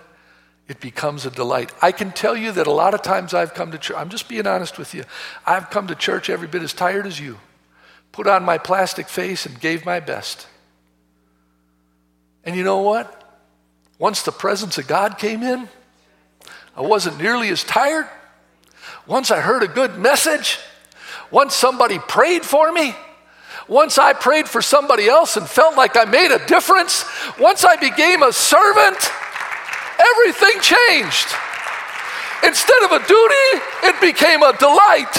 It 0.68 0.80
becomes 0.80 1.24
a 1.24 1.30
delight. 1.30 1.72
I 1.80 1.92
can 1.92 2.12
tell 2.12 2.36
you 2.36 2.52
that 2.52 2.66
a 2.66 2.72
lot 2.72 2.92
of 2.92 3.02
times 3.02 3.32
I've 3.32 3.54
come 3.54 3.72
to 3.72 3.78
church, 3.78 3.96
I'm 3.96 4.10
just 4.10 4.28
being 4.28 4.46
honest 4.46 4.78
with 4.78 4.94
you. 4.94 5.04
I've 5.46 5.70
come 5.70 5.86
to 5.86 5.94
church 5.94 6.28
every 6.28 6.46
bit 6.46 6.62
as 6.62 6.74
tired 6.74 7.06
as 7.06 7.18
you 7.18 7.38
put 8.12 8.26
on 8.26 8.44
my 8.44 8.58
plastic 8.58 9.08
face 9.08 9.46
and 9.46 9.58
gave 9.60 9.84
my 9.84 10.00
best. 10.00 10.46
And 12.44 12.56
you 12.56 12.64
know 12.64 12.80
what? 12.80 13.14
Once 13.98 14.22
the 14.22 14.32
presence 14.32 14.78
of 14.78 14.86
God 14.86 15.18
came 15.18 15.42
in, 15.42 15.68
I 16.76 16.82
wasn't 16.82 17.18
nearly 17.18 17.48
as 17.48 17.64
tired. 17.64 18.08
Once 19.06 19.30
I 19.30 19.40
heard 19.40 19.62
a 19.62 19.68
good 19.68 19.98
message, 19.98 20.58
once 21.30 21.54
somebody 21.54 21.98
prayed 21.98 22.44
for 22.44 22.70
me, 22.72 22.94
once 23.66 23.98
I 23.98 24.12
prayed 24.14 24.48
for 24.48 24.62
somebody 24.62 25.08
else 25.08 25.36
and 25.36 25.46
felt 25.46 25.76
like 25.76 25.96
I 25.96 26.04
made 26.04 26.30
a 26.30 26.44
difference, 26.46 27.04
once 27.38 27.64
I 27.64 27.76
became 27.76 28.22
a 28.22 28.32
servant, 28.32 28.96
everything 29.98 30.60
changed. 30.60 31.28
Instead 32.44 32.82
of 32.84 32.92
a 32.92 33.06
duty, 33.06 33.64
it 33.84 34.00
became 34.00 34.42
a 34.42 34.56
delight. 34.56 35.18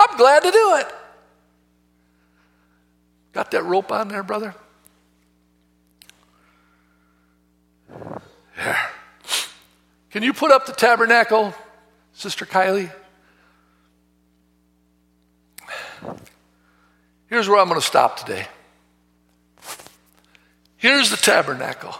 I'm 0.00 0.16
glad 0.16 0.42
to 0.42 0.50
do 0.50 0.76
it. 0.76 0.95
Got 3.36 3.50
that 3.50 3.64
rope 3.64 3.92
on 3.92 4.08
there, 4.08 4.22
brother? 4.22 4.54
There. 8.56 8.90
Can 10.10 10.22
you 10.22 10.32
put 10.32 10.50
up 10.50 10.64
the 10.64 10.72
tabernacle, 10.72 11.54
Sister 12.14 12.46
Kylie? 12.46 12.90
Here's 17.26 17.46
where 17.46 17.58
I'm 17.58 17.68
going 17.68 17.78
to 17.78 17.86
stop 17.86 18.16
today. 18.16 18.46
Here's 20.78 21.10
the 21.10 21.18
tabernacle. 21.18 21.94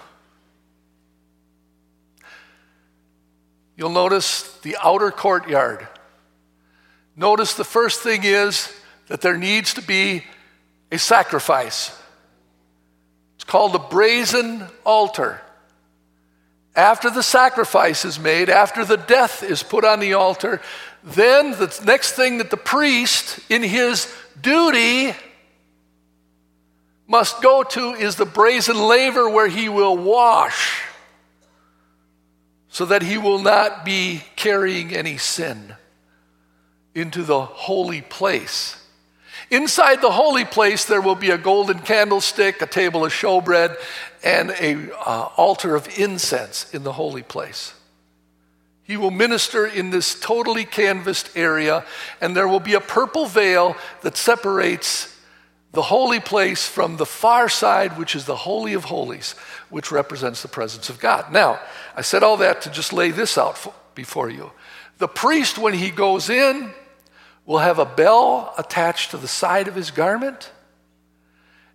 You'll 3.76 3.90
notice 3.90 4.58
the 4.62 4.78
outer 4.82 5.10
courtyard. 5.10 5.86
Notice 7.14 7.52
the 7.52 7.62
first 7.62 8.00
thing 8.00 8.24
is 8.24 8.74
that 9.08 9.20
there 9.20 9.36
needs 9.36 9.74
to 9.74 9.82
be 9.82 10.24
a 10.90 10.98
sacrifice. 10.98 11.96
It's 13.36 13.44
called 13.44 13.74
a 13.74 13.78
brazen 13.80 14.64
altar. 14.84 15.40
After 16.74 17.10
the 17.10 17.22
sacrifice 17.22 18.04
is 18.04 18.18
made, 18.18 18.50
after 18.50 18.84
the 18.84 18.96
death 18.96 19.42
is 19.42 19.62
put 19.62 19.84
on 19.84 19.98
the 19.98 20.14
altar, 20.14 20.60
then 21.02 21.52
the 21.52 21.82
next 21.84 22.12
thing 22.12 22.38
that 22.38 22.50
the 22.50 22.56
priest, 22.56 23.40
in 23.48 23.62
his 23.62 24.12
duty, 24.40 25.14
must 27.06 27.40
go 27.40 27.62
to 27.62 27.92
is 27.92 28.16
the 28.16 28.26
brazen 28.26 28.78
laver 28.78 29.28
where 29.28 29.48
he 29.48 29.68
will 29.68 29.96
wash 29.96 30.82
so 32.68 32.84
that 32.84 33.02
he 33.02 33.16
will 33.16 33.38
not 33.38 33.84
be 33.84 34.22
carrying 34.34 34.94
any 34.94 35.16
sin 35.16 35.74
into 36.94 37.22
the 37.22 37.40
holy 37.40 38.02
place. 38.02 38.85
Inside 39.50 40.02
the 40.02 40.10
holy 40.10 40.44
place, 40.44 40.84
there 40.84 41.00
will 41.00 41.14
be 41.14 41.30
a 41.30 41.38
golden 41.38 41.78
candlestick, 41.78 42.60
a 42.60 42.66
table 42.66 43.04
of 43.04 43.12
showbread, 43.12 43.76
and 44.24 44.50
a 44.50 44.92
uh, 44.96 45.28
altar 45.36 45.76
of 45.76 45.98
incense 45.98 46.72
in 46.74 46.82
the 46.82 46.92
holy 46.92 47.22
place. 47.22 47.72
He 48.82 48.96
will 48.96 49.10
minister 49.10 49.66
in 49.66 49.90
this 49.90 50.18
totally 50.18 50.64
canvassed 50.64 51.36
area, 51.36 51.84
and 52.20 52.36
there 52.36 52.48
will 52.48 52.60
be 52.60 52.74
a 52.74 52.80
purple 52.80 53.26
veil 53.26 53.76
that 54.02 54.16
separates 54.16 55.16
the 55.72 55.82
holy 55.82 56.20
place 56.20 56.66
from 56.66 56.96
the 56.96 57.06
far 57.06 57.48
side, 57.48 57.98
which 57.98 58.16
is 58.16 58.24
the 58.24 58.36
Holy 58.36 58.74
of 58.74 58.84
Holies, 58.84 59.34
which 59.68 59.92
represents 59.92 60.40
the 60.40 60.48
presence 60.48 60.88
of 60.88 60.98
God. 60.98 61.32
Now, 61.32 61.60
I 61.94 62.02
said 62.02 62.22
all 62.22 62.38
that 62.38 62.62
to 62.62 62.70
just 62.70 62.92
lay 62.92 63.10
this 63.10 63.36
out 63.36 63.74
before 63.94 64.30
you. 64.30 64.52
The 64.98 65.08
priest, 65.08 65.58
when 65.58 65.74
he 65.74 65.90
goes 65.90 66.30
in, 66.30 66.72
will 67.46 67.58
have 67.58 67.78
a 67.78 67.86
bell 67.86 68.52
attached 68.58 69.12
to 69.12 69.16
the 69.16 69.28
side 69.28 69.68
of 69.68 69.74
his 69.74 69.90
garment, 69.90 70.50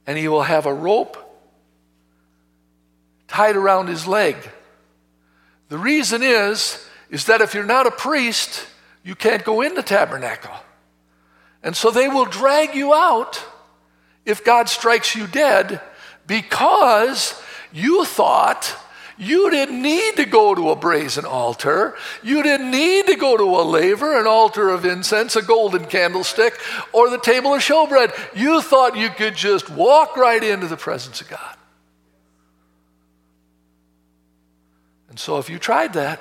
and 0.05 0.17
he 0.17 0.27
will 0.27 0.43
have 0.43 0.65
a 0.65 0.73
rope 0.73 1.17
tied 3.27 3.55
around 3.55 3.87
his 3.87 4.05
leg. 4.05 4.35
The 5.69 5.77
reason 5.77 6.21
is, 6.21 6.85
is 7.09 7.25
that 7.25 7.39
if 7.39 7.53
you're 7.53 7.63
not 7.63 7.87
a 7.87 7.91
priest, 7.91 8.67
you 9.03 9.15
can't 9.15 9.43
go 9.45 9.61
in 9.61 9.73
the 9.73 9.81
tabernacle. 9.81 10.53
And 11.63 11.75
so 11.75 11.91
they 11.91 12.09
will 12.09 12.25
drag 12.25 12.75
you 12.75 12.93
out 12.93 13.43
if 14.25 14.43
God 14.43 14.67
strikes 14.67 15.15
you 15.15 15.27
dead 15.27 15.79
because 16.27 17.41
you 17.71 18.03
thought 18.03 18.75
you 19.21 19.51
didn't 19.51 19.79
need 19.79 20.15
to 20.15 20.25
go 20.25 20.55
to 20.55 20.71
a 20.71 20.75
brazen 20.75 21.25
altar. 21.25 21.93
You 22.23 22.41
didn't 22.41 22.71
need 22.71 23.05
to 23.05 23.15
go 23.15 23.37
to 23.37 23.43
a 23.43 23.61
laver, 23.61 24.19
an 24.19 24.25
altar 24.25 24.69
of 24.69 24.83
incense, 24.83 25.35
a 25.35 25.43
golden 25.43 25.85
candlestick, 25.85 26.59
or 26.91 27.07
the 27.07 27.19
table 27.19 27.53
of 27.53 27.61
showbread. 27.61 28.11
You 28.35 28.63
thought 28.63 28.97
you 28.97 29.09
could 29.09 29.35
just 29.35 29.69
walk 29.69 30.17
right 30.17 30.43
into 30.43 30.65
the 30.65 30.75
presence 30.75 31.21
of 31.21 31.29
God. 31.29 31.55
And 35.09 35.19
so, 35.19 35.37
if 35.37 35.51
you 35.51 35.59
tried 35.59 35.93
that, 35.93 36.19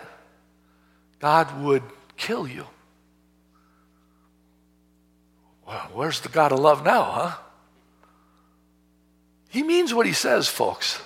God 1.20 1.62
would 1.62 1.82
kill 2.18 2.46
you. 2.46 2.66
Well, 5.66 5.88
where's 5.94 6.20
the 6.20 6.28
God 6.28 6.52
of 6.52 6.58
love 6.58 6.84
now, 6.84 7.04
huh? 7.04 7.36
He 9.48 9.62
means 9.62 9.94
what 9.94 10.04
he 10.04 10.12
says, 10.12 10.48
folks. 10.48 11.00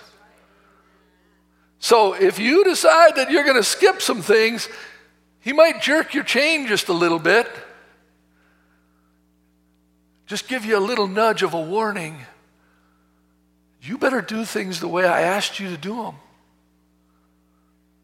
So 1.85 2.14
if 2.14 2.39
you 2.39 2.64
decide 2.64 3.16
that 3.16 3.30
you're 3.30 3.45
going 3.45 3.59
to 3.59 3.62
skip 3.62 4.01
some 4.01 4.22
things, 4.22 4.70
he 5.41 5.53
might 5.53 5.82
jerk 5.82 6.14
your 6.14 6.24
chain 6.24 6.66
just 6.66 6.89
a 6.89 6.95
little 6.95 7.18
bit. 7.18 7.47
Just 10.24 10.49
give 10.49 10.64
you 10.64 10.78
a 10.78 10.80
little 10.80 11.07
nudge 11.07 11.43
of 11.43 11.53
a 11.53 11.61
warning. 11.61 12.16
You 13.82 13.99
better 13.99 14.22
do 14.22 14.47
things 14.47 14.80
the 14.80 14.89
way 14.89 15.05
I 15.05 15.20
asked 15.20 15.61
you 15.61 15.68
to 15.68 15.76
do 15.76 15.97
them. 15.97 16.14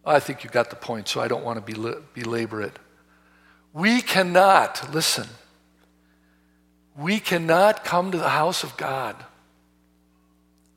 I 0.05 0.20
think 0.20 0.45
you 0.45 0.51
got 0.51 0.68
the 0.68 0.76
point, 0.76 1.09
so 1.09 1.22
I 1.22 1.28
don't 1.28 1.43
want 1.43 1.66
to 1.66 2.03
belabor 2.12 2.61
it. 2.61 2.78
We 3.72 4.03
cannot, 4.03 4.93
listen, 4.93 5.26
we 6.99 7.18
cannot 7.18 7.83
come 7.83 8.12
to 8.12 8.18
the 8.18 8.28
house 8.28 8.62
of 8.62 8.76
God 8.76 9.16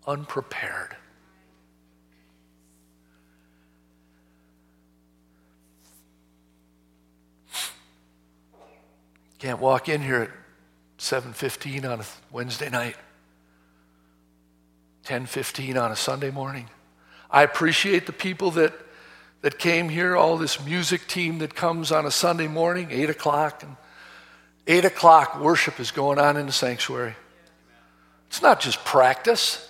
unprepared. 0.08 0.96
Can't 9.44 9.60
walk 9.60 9.90
in 9.90 10.02
here 10.02 10.22
at 10.22 10.30
7:15 10.98 11.84
on 11.84 12.00
a 12.00 12.06
Wednesday 12.32 12.70
night. 12.70 12.96
10:15 15.04 15.78
on 15.78 15.92
a 15.92 15.98
Sunday 15.98 16.32
morning. 16.32 16.70
I 17.30 17.44
appreciate 17.44 18.06
the 18.06 18.14
people 18.14 18.52
that 18.52 18.74
that 19.42 19.60
came 19.60 19.90
here, 19.90 20.16
all 20.16 20.38
this 20.38 20.64
music 20.64 21.08
team 21.08 21.40
that 21.40 21.56
comes 21.56 21.92
on 21.92 22.06
a 22.06 22.12
Sunday 22.12 22.48
morning, 22.48 22.88
8 22.90 23.10
o'clock, 23.10 23.64
and 23.64 23.76
8 24.66 24.86
o'clock 24.86 25.38
worship 25.38 25.78
is 25.78 25.92
going 25.92 26.20
on 26.20 26.38
in 26.38 26.46
the 26.46 26.54
sanctuary. 26.54 27.18
It's 28.28 28.42
not 28.42 28.62
just 28.62 28.86
practice. 28.86 29.70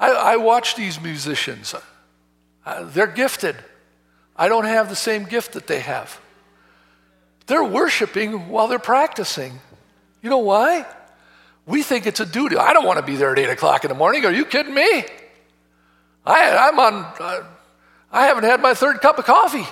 I, 0.00 0.10
I 0.10 0.36
watch 0.36 0.74
these 0.74 1.00
musicians. 1.00 1.76
Uh, 2.66 2.82
they're 2.86 3.06
gifted. 3.06 3.54
I 4.34 4.48
don't 4.48 4.64
have 4.64 4.88
the 4.88 4.96
same 4.96 5.26
gift 5.26 5.52
that 5.52 5.68
they 5.68 5.78
have. 5.78 6.20
They're 7.46 7.64
worshiping 7.64 8.48
while 8.48 8.68
they're 8.68 8.78
practicing. 8.78 9.58
You 10.22 10.30
know 10.30 10.38
why? 10.38 10.86
We 11.66 11.82
think 11.82 12.06
it's 12.06 12.20
a 12.20 12.26
duty. 12.26 12.56
I 12.56 12.72
don't 12.72 12.86
want 12.86 12.98
to 12.98 13.04
be 13.04 13.16
there 13.16 13.32
at 13.32 13.38
8 13.38 13.50
o'clock 13.50 13.84
in 13.84 13.88
the 13.88 13.94
morning. 13.94 14.24
Are 14.24 14.32
you 14.32 14.44
kidding 14.44 14.74
me? 14.74 15.04
I, 16.24 16.68
I'm 16.68 16.78
on, 16.78 16.94
uh, 17.18 17.44
I 18.12 18.26
haven't 18.26 18.44
had 18.44 18.60
my 18.60 18.74
third 18.74 19.00
cup 19.00 19.18
of 19.18 19.24
coffee. 19.24 19.66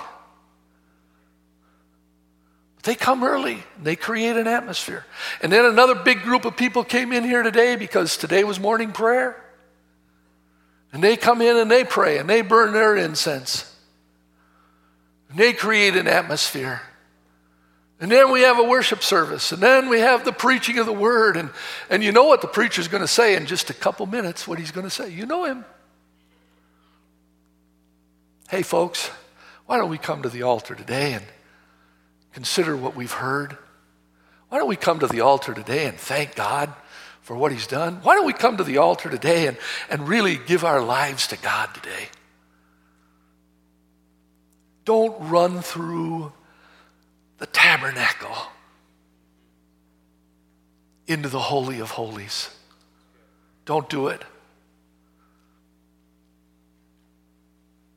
They 2.83 2.95
come 2.95 3.23
early, 3.23 3.61
they 3.81 3.95
create 3.95 4.37
an 4.37 4.47
atmosphere. 4.47 5.05
And 5.41 5.51
then 5.51 5.65
another 5.65 5.95
big 5.95 6.21
group 6.21 6.45
of 6.45 6.55
people 6.55 6.83
came 6.83 7.11
in 7.11 7.23
here 7.23 7.43
today 7.43 7.75
because 7.75 8.15
today 8.15 8.43
was 8.43 8.59
morning 8.59 8.91
prayer. 8.93 9.43
And 10.91 11.03
they 11.03 11.17
come 11.17 11.41
in 11.41 11.57
and 11.57 11.69
they 11.69 11.83
pray 11.83 12.17
and 12.17 12.29
they 12.29 12.41
burn 12.41 12.73
their 12.73 12.95
incense. 12.95 13.71
And 15.29 15.37
they 15.37 15.53
create 15.53 15.95
an 15.95 16.07
atmosphere. 16.07 16.81
And 18.01 18.09
then 18.09 18.31
we 18.31 18.41
have 18.41 18.57
a 18.57 18.63
worship 18.63 19.03
service. 19.03 19.51
And 19.51 19.61
then 19.61 19.89
we 19.89 19.99
have 19.99 20.23
the 20.23 20.31
preaching 20.31 20.77
of 20.77 20.85
the 20.85 20.93
word. 20.93 21.35
And, 21.35 21.49
and 21.89 22.01
you 22.01 22.11
know 22.11 22.25
what 22.25 22.41
the 22.41 22.47
preacher's 22.47 22.87
going 22.87 23.01
to 23.01 23.07
say 23.07 23.35
in 23.35 23.45
just 23.45 23.69
a 23.69 23.73
couple 23.73 24.05
minutes, 24.05 24.47
what 24.47 24.57
he's 24.57 24.71
going 24.71 24.85
to 24.85 24.89
say. 24.89 25.09
You 25.09 25.25
know 25.25 25.43
him. 25.43 25.65
Hey, 28.49 28.61
folks, 28.61 29.11
why 29.65 29.77
don't 29.77 29.89
we 29.89 29.97
come 29.97 30.23
to 30.23 30.29
the 30.29 30.43
altar 30.43 30.75
today 30.75 31.13
and 31.13 31.25
consider 32.33 32.75
what 32.75 32.95
we've 32.95 33.11
heard? 33.11 33.57
Why 34.47 34.57
don't 34.57 34.69
we 34.69 34.77
come 34.77 34.99
to 34.99 35.07
the 35.07 35.21
altar 35.21 35.53
today 35.53 35.85
and 35.85 35.97
thank 35.97 36.35
God 36.35 36.73
for 37.21 37.35
what 37.35 37.51
he's 37.51 37.67
done? 37.67 37.97
Why 38.01 38.15
don't 38.15 38.25
we 38.25 38.33
come 38.33 38.57
to 38.57 38.63
the 38.63 38.77
altar 38.77 39.09
today 39.09 39.45
and, 39.45 39.57
and 39.89 40.07
really 40.07 40.37
give 40.47 40.63
our 40.63 40.81
lives 40.81 41.27
to 41.27 41.37
God 41.37 41.69
today? 41.75 42.07
Don't 44.85 45.29
run 45.29 45.61
through 45.61 46.31
the 47.39 47.47
tabernacle 47.47 48.37
into 51.07 51.29
the 51.29 51.39
Holy 51.39 51.79
of 51.79 51.89
Holies. 51.89 52.49
Don't 53.65 53.89
do 53.89 54.07
it. 54.09 54.23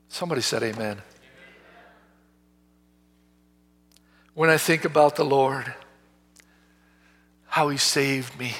Somebody 0.07 0.41
said, 0.41 0.63
Amen. 0.63 1.01
When 4.33 4.49
I 4.49 4.57
think 4.57 4.85
about 4.85 5.15
the 5.15 5.25
Lord, 5.25 5.71
how 7.47 7.69
He 7.69 7.77
saved 7.77 8.39
me, 8.39 8.53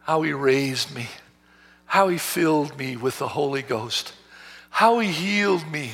how 0.00 0.22
He 0.22 0.32
raised 0.32 0.94
me, 0.94 1.06
how 1.84 2.08
He 2.08 2.18
filled 2.18 2.76
me 2.78 2.96
with 2.96 3.18
the 3.18 3.28
Holy 3.28 3.62
Ghost, 3.62 4.12
how 4.70 4.98
He 4.98 5.08
healed 5.08 5.70
me 5.70 5.92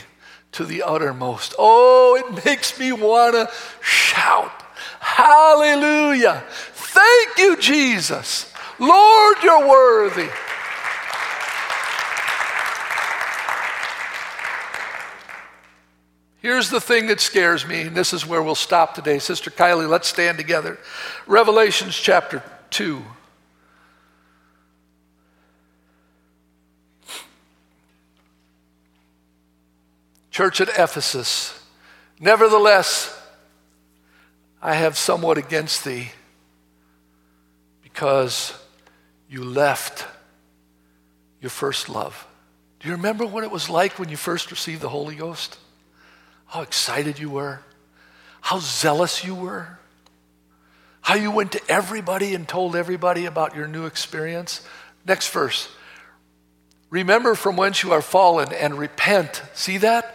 to 0.59 0.65
the 0.65 0.83
uttermost. 0.83 1.55
Oh, 1.57 2.17
it 2.17 2.45
makes 2.45 2.77
me 2.81 2.91
want 2.91 3.35
to 3.35 3.49
shout, 3.81 4.51
Hallelujah! 4.99 6.43
Thank 6.49 7.39
you, 7.39 7.57
Jesus. 7.59 8.53
Lord, 8.81 9.37
you're 9.41 9.69
worthy. 9.69 10.29
Here's 16.41 16.71
the 16.71 16.81
thing 16.81 17.07
that 17.07 17.21
scares 17.21 17.65
me, 17.65 17.83
and 17.83 17.97
this 17.97 18.13
is 18.13 18.27
where 18.27 18.43
we'll 18.43 18.57
stop 18.57 18.97
today. 18.97 19.21
Sister 19.21 19.53
Kylie, 19.53 19.89
let's 19.89 20.09
stand 20.09 20.39
together. 20.39 20.77
Revelations 21.29 21.97
chapter 21.97 22.43
2. 22.71 23.01
Church 30.39 30.61
at 30.61 30.69
Ephesus. 30.69 31.61
Nevertheless, 32.21 33.13
I 34.63 34.75
have 34.75 34.97
somewhat 34.97 35.37
against 35.37 35.85
thee 35.85 36.13
because 37.83 38.55
you 39.29 39.43
left 39.43 40.07
your 41.41 41.51
first 41.51 41.89
love. 41.89 42.25
Do 42.79 42.89
you 42.89 42.95
remember 42.95 43.27
what 43.27 43.43
it 43.43 43.51
was 43.51 43.69
like 43.69 43.99
when 43.99 44.11
you 44.11 44.17
first 44.17 44.53
received 44.53 44.81
the 44.81 44.89
Holy 44.89 45.17
Ghost? 45.17 45.59
how 46.47 46.63
excited 46.63 47.19
you 47.19 47.31
were, 47.31 47.59
how 48.41 48.61
zealous 48.61 49.25
you 49.25 49.35
were, 49.35 49.77
how 51.01 51.15
you 51.15 51.33
went 51.33 51.51
to 51.51 51.61
everybody 51.69 52.37
and 52.37 52.47
told 52.47 52.77
everybody 52.77 53.25
about 53.25 53.57
your 53.57 53.67
new 53.67 53.87
experience. 53.87 54.63
Next 55.05 55.31
verse. 55.31 55.69
Remember 56.91 57.35
from 57.35 57.57
whence 57.57 57.83
you 57.83 57.93
are 57.93 58.01
fallen 58.01 58.53
and 58.53 58.79
repent. 58.79 59.43
See 59.53 59.79
that? 59.79 60.15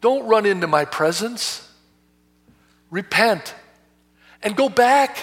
Don't 0.00 0.26
run 0.26 0.46
into 0.46 0.66
my 0.66 0.84
presence. 0.84 1.68
Repent 2.90 3.54
and 4.42 4.56
go 4.56 4.68
back 4.68 5.18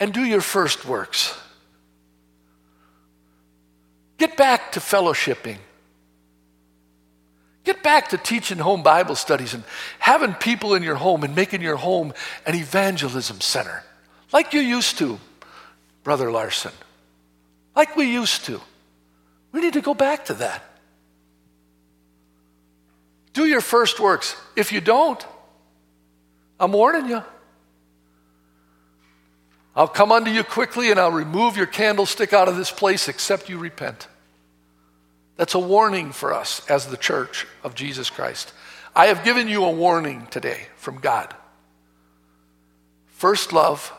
and 0.00 0.12
do 0.12 0.24
your 0.24 0.40
first 0.40 0.84
works. 0.84 1.38
Get 4.18 4.36
back 4.36 4.72
to 4.72 4.80
fellowshipping. 4.80 5.58
Get 7.64 7.82
back 7.82 8.08
to 8.08 8.18
teaching 8.18 8.58
home 8.58 8.82
Bible 8.82 9.14
studies 9.14 9.54
and 9.54 9.62
having 9.98 10.34
people 10.34 10.74
in 10.74 10.82
your 10.82 10.94
home 10.94 11.22
and 11.22 11.36
making 11.36 11.60
your 11.60 11.76
home 11.76 12.12
an 12.46 12.54
evangelism 12.54 13.40
center, 13.40 13.84
like 14.32 14.54
you 14.54 14.60
used 14.60 14.98
to, 14.98 15.20
Brother 16.02 16.30
Larson. 16.30 16.72
Like 17.76 17.94
we 17.94 18.10
used 18.10 18.46
to. 18.46 18.60
We 19.52 19.60
need 19.60 19.74
to 19.74 19.80
go 19.80 19.94
back 19.94 20.24
to 20.26 20.34
that. 20.34 20.64
Do 23.38 23.46
your 23.46 23.60
first 23.60 24.00
works. 24.00 24.34
If 24.56 24.72
you 24.72 24.80
don't, 24.80 25.24
I'm 26.58 26.72
warning 26.72 27.08
you. 27.08 27.22
I'll 29.76 29.86
come 29.86 30.10
unto 30.10 30.28
you 30.28 30.42
quickly 30.42 30.90
and 30.90 30.98
I'll 30.98 31.12
remove 31.12 31.56
your 31.56 31.66
candlestick 31.66 32.32
out 32.32 32.48
of 32.48 32.56
this 32.56 32.72
place 32.72 33.06
except 33.06 33.48
you 33.48 33.56
repent. 33.56 34.08
That's 35.36 35.54
a 35.54 35.60
warning 35.60 36.10
for 36.10 36.34
us 36.34 36.68
as 36.68 36.88
the 36.88 36.96
church 36.96 37.46
of 37.62 37.76
Jesus 37.76 38.10
Christ. 38.10 38.52
I 38.96 39.06
have 39.06 39.22
given 39.22 39.46
you 39.46 39.62
a 39.62 39.70
warning 39.70 40.26
today 40.32 40.66
from 40.74 40.98
God. 40.98 41.32
First 43.06 43.52
love, 43.52 43.92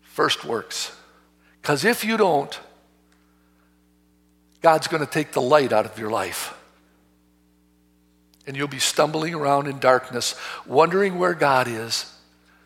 first 0.00 0.42
works. 0.46 0.96
Because 1.60 1.84
if 1.84 2.02
you 2.02 2.16
don't, 2.16 2.58
God's 4.62 4.88
going 4.88 5.04
to 5.04 5.12
take 5.12 5.32
the 5.32 5.42
light 5.42 5.74
out 5.74 5.84
of 5.84 5.98
your 5.98 6.10
life. 6.10 6.54
And 8.46 8.56
you'll 8.56 8.68
be 8.68 8.78
stumbling 8.78 9.34
around 9.34 9.66
in 9.66 9.78
darkness, 9.78 10.34
wondering 10.66 11.18
where 11.18 11.34
God 11.34 11.68
is 11.68 12.12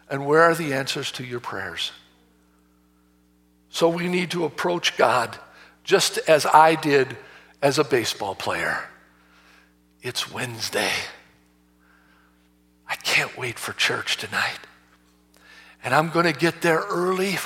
and 0.08 0.26
where 0.26 0.42
are 0.42 0.54
the 0.54 0.72
answers 0.72 1.10
to 1.12 1.24
your 1.24 1.40
prayers. 1.40 1.92
So 3.70 3.88
we 3.88 4.08
need 4.08 4.30
to 4.30 4.44
approach 4.44 4.96
God 4.96 5.36
just 5.82 6.18
as 6.28 6.46
I 6.46 6.76
did 6.76 7.16
as 7.60 7.78
a 7.78 7.84
baseball 7.84 8.34
player. 8.34 8.78
It's 10.02 10.30
Wednesday. 10.30 10.92
I 12.88 12.94
can't 12.96 13.36
wait 13.36 13.58
for 13.58 13.72
church 13.72 14.16
tonight. 14.16 14.58
And 15.82 15.94
I'm 15.94 16.10
going 16.10 16.26
to 16.26 16.38
get 16.38 16.62
there 16.62 16.84
early 16.88 17.36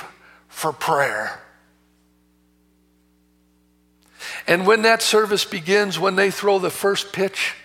for 0.47 0.71
prayer. 0.71 1.41
And 4.45 4.67
when 4.67 4.83
that 4.83 5.01
service 5.01 5.45
begins, 5.45 5.97
when 5.97 6.15
they 6.15 6.31
throw 6.31 6.59
the 6.59 6.69
first 6.69 7.11
pitch, 7.13 7.55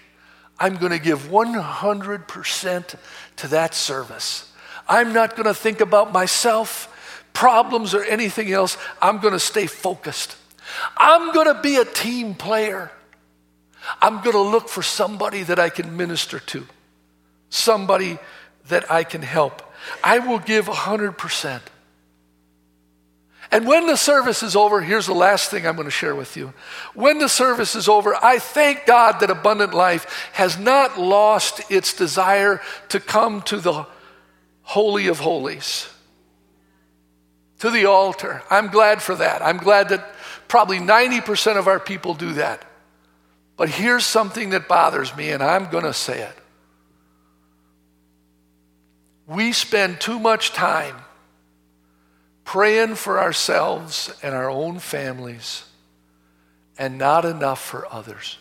I'm 0.59 0.77
going 0.77 0.93
to 0.93 0.99
give 0.99 1.29
100% 1.29 2.95
to 3.37 3.49
that 3.49 3.75
service. 3.75 4.53
I'm 4.89 5.13
not 5.13 5.37
going 5.37 5.47
to 5.47 5.55
think 5.55 5.81
about 5.81 6.13
myself, 6.13 7.27
problems, 7.33 7.95
or 7.95 8.05
anything 8.05 8.53
else. 8.53 8.77
I'm 9.03 9.19
going 9.19 9.33
to 9.33 9.41
stay 9.41 9.67
focused. 9.67 10.37
I'm 10.97 11.33
going 11.33 11.55
to 11.55 11.61
be 11.61 11.77
a 11.77 11.85
team 11.85 12.35
player. 12.35 12.91
I'm 14.01 14.23
going 14.23 14.33
to 14.33 14.41
look 14.41 14.69
for 14.69 14.83
somebody 14.83 15.43
that 15.43 15.59
I 15.59 15.69
can 15.69 15.97
minister 15.97 16.39
to, 16.39 16.67
somebody 17.51 18.19
that 18.69 18.91
I 18.91 19.05
can 19.05 19.23
help. 19.23 19.63
I 20.03 20.21
will 20.21 20.39
give 20.39 20.67
100%. 20.67 21.61
And 23.51 23.67
when 23.67 23.87
the 23.87 23.97
service 23.97 24.43
is 24.43 24.57
over, 24.57 24.81
here's 24.81 25.07
the 25.07 25.15
last 25.15 25.51
thing 25.51 25.67
I'm 25.67 25.77
going 25.77 25.87
to 25.87 25.91
share 25.91 26.15
with 26.15 26.37
you. 26.37 26.55
When 26.95 27.19
the 27.19 27.29
service 27.29 27.75
is 27.75 27.89
over, 27.89 28.15
I 28.15 28.39
thank 28.39 28.87
God 28.87 29.21
that 29.21 29.31
Abundant 29.31 29.75
Life 29.75 30.31
has 30.33 30.59
not 30.59 30.99
lost 30.99 31.71
its 31.71 31.95
desire 31.95 32.61
to 32.89 33.01
come 33.01 33.43
to 33.43 33.59
the 33.59 33.87
Holy 34.63 35.09
of 35.09 35.19
Holies, 35.19 35.89
to 37.61 37.71
the 37.71 37.85
altar. 37.85 38.43
I'm 38.51 38.69
glad 38.69 39.03
for 39.03 39.15
that. 39.17 39.43
I'm 39.43 39.59
glad 39.59 39.91
that 39.91 40.15
Probably 40.49 40.79
90% 40.79 41.57
of 41.59 41.67
our 41.67 41.81
people 41.81 42.15
do 42.15 42.35
that. 42.35 42.65
But 43.57 43.69
here's 43.69 44.05
something 44.05 44.51
that 44.51 44.69
bothers 44.69 45.17
me, 45.17 45.31
and 45.31 45.43
I'm 45.43 45.71
going 45.71 45.85
to 45.85 45.93
say 45.93 46.23
it. 46.23 46.39
We 49.27 49.53
spend 49.53 50.01
too 50.01 50.19
much 50.19 50.53
time 50.53 50.97
praying 52.45 52.95
for 52.95 53.19
ourselves 53.19 54.15
and 54.23 54.35
our 54.35 54.51
own 54.51 54.79
families 54.79 55.65
and 56.79 56.99
not 56.99 57.25
enough 57.25 57.63
for 57.63 57.87
others. 57.93 58.39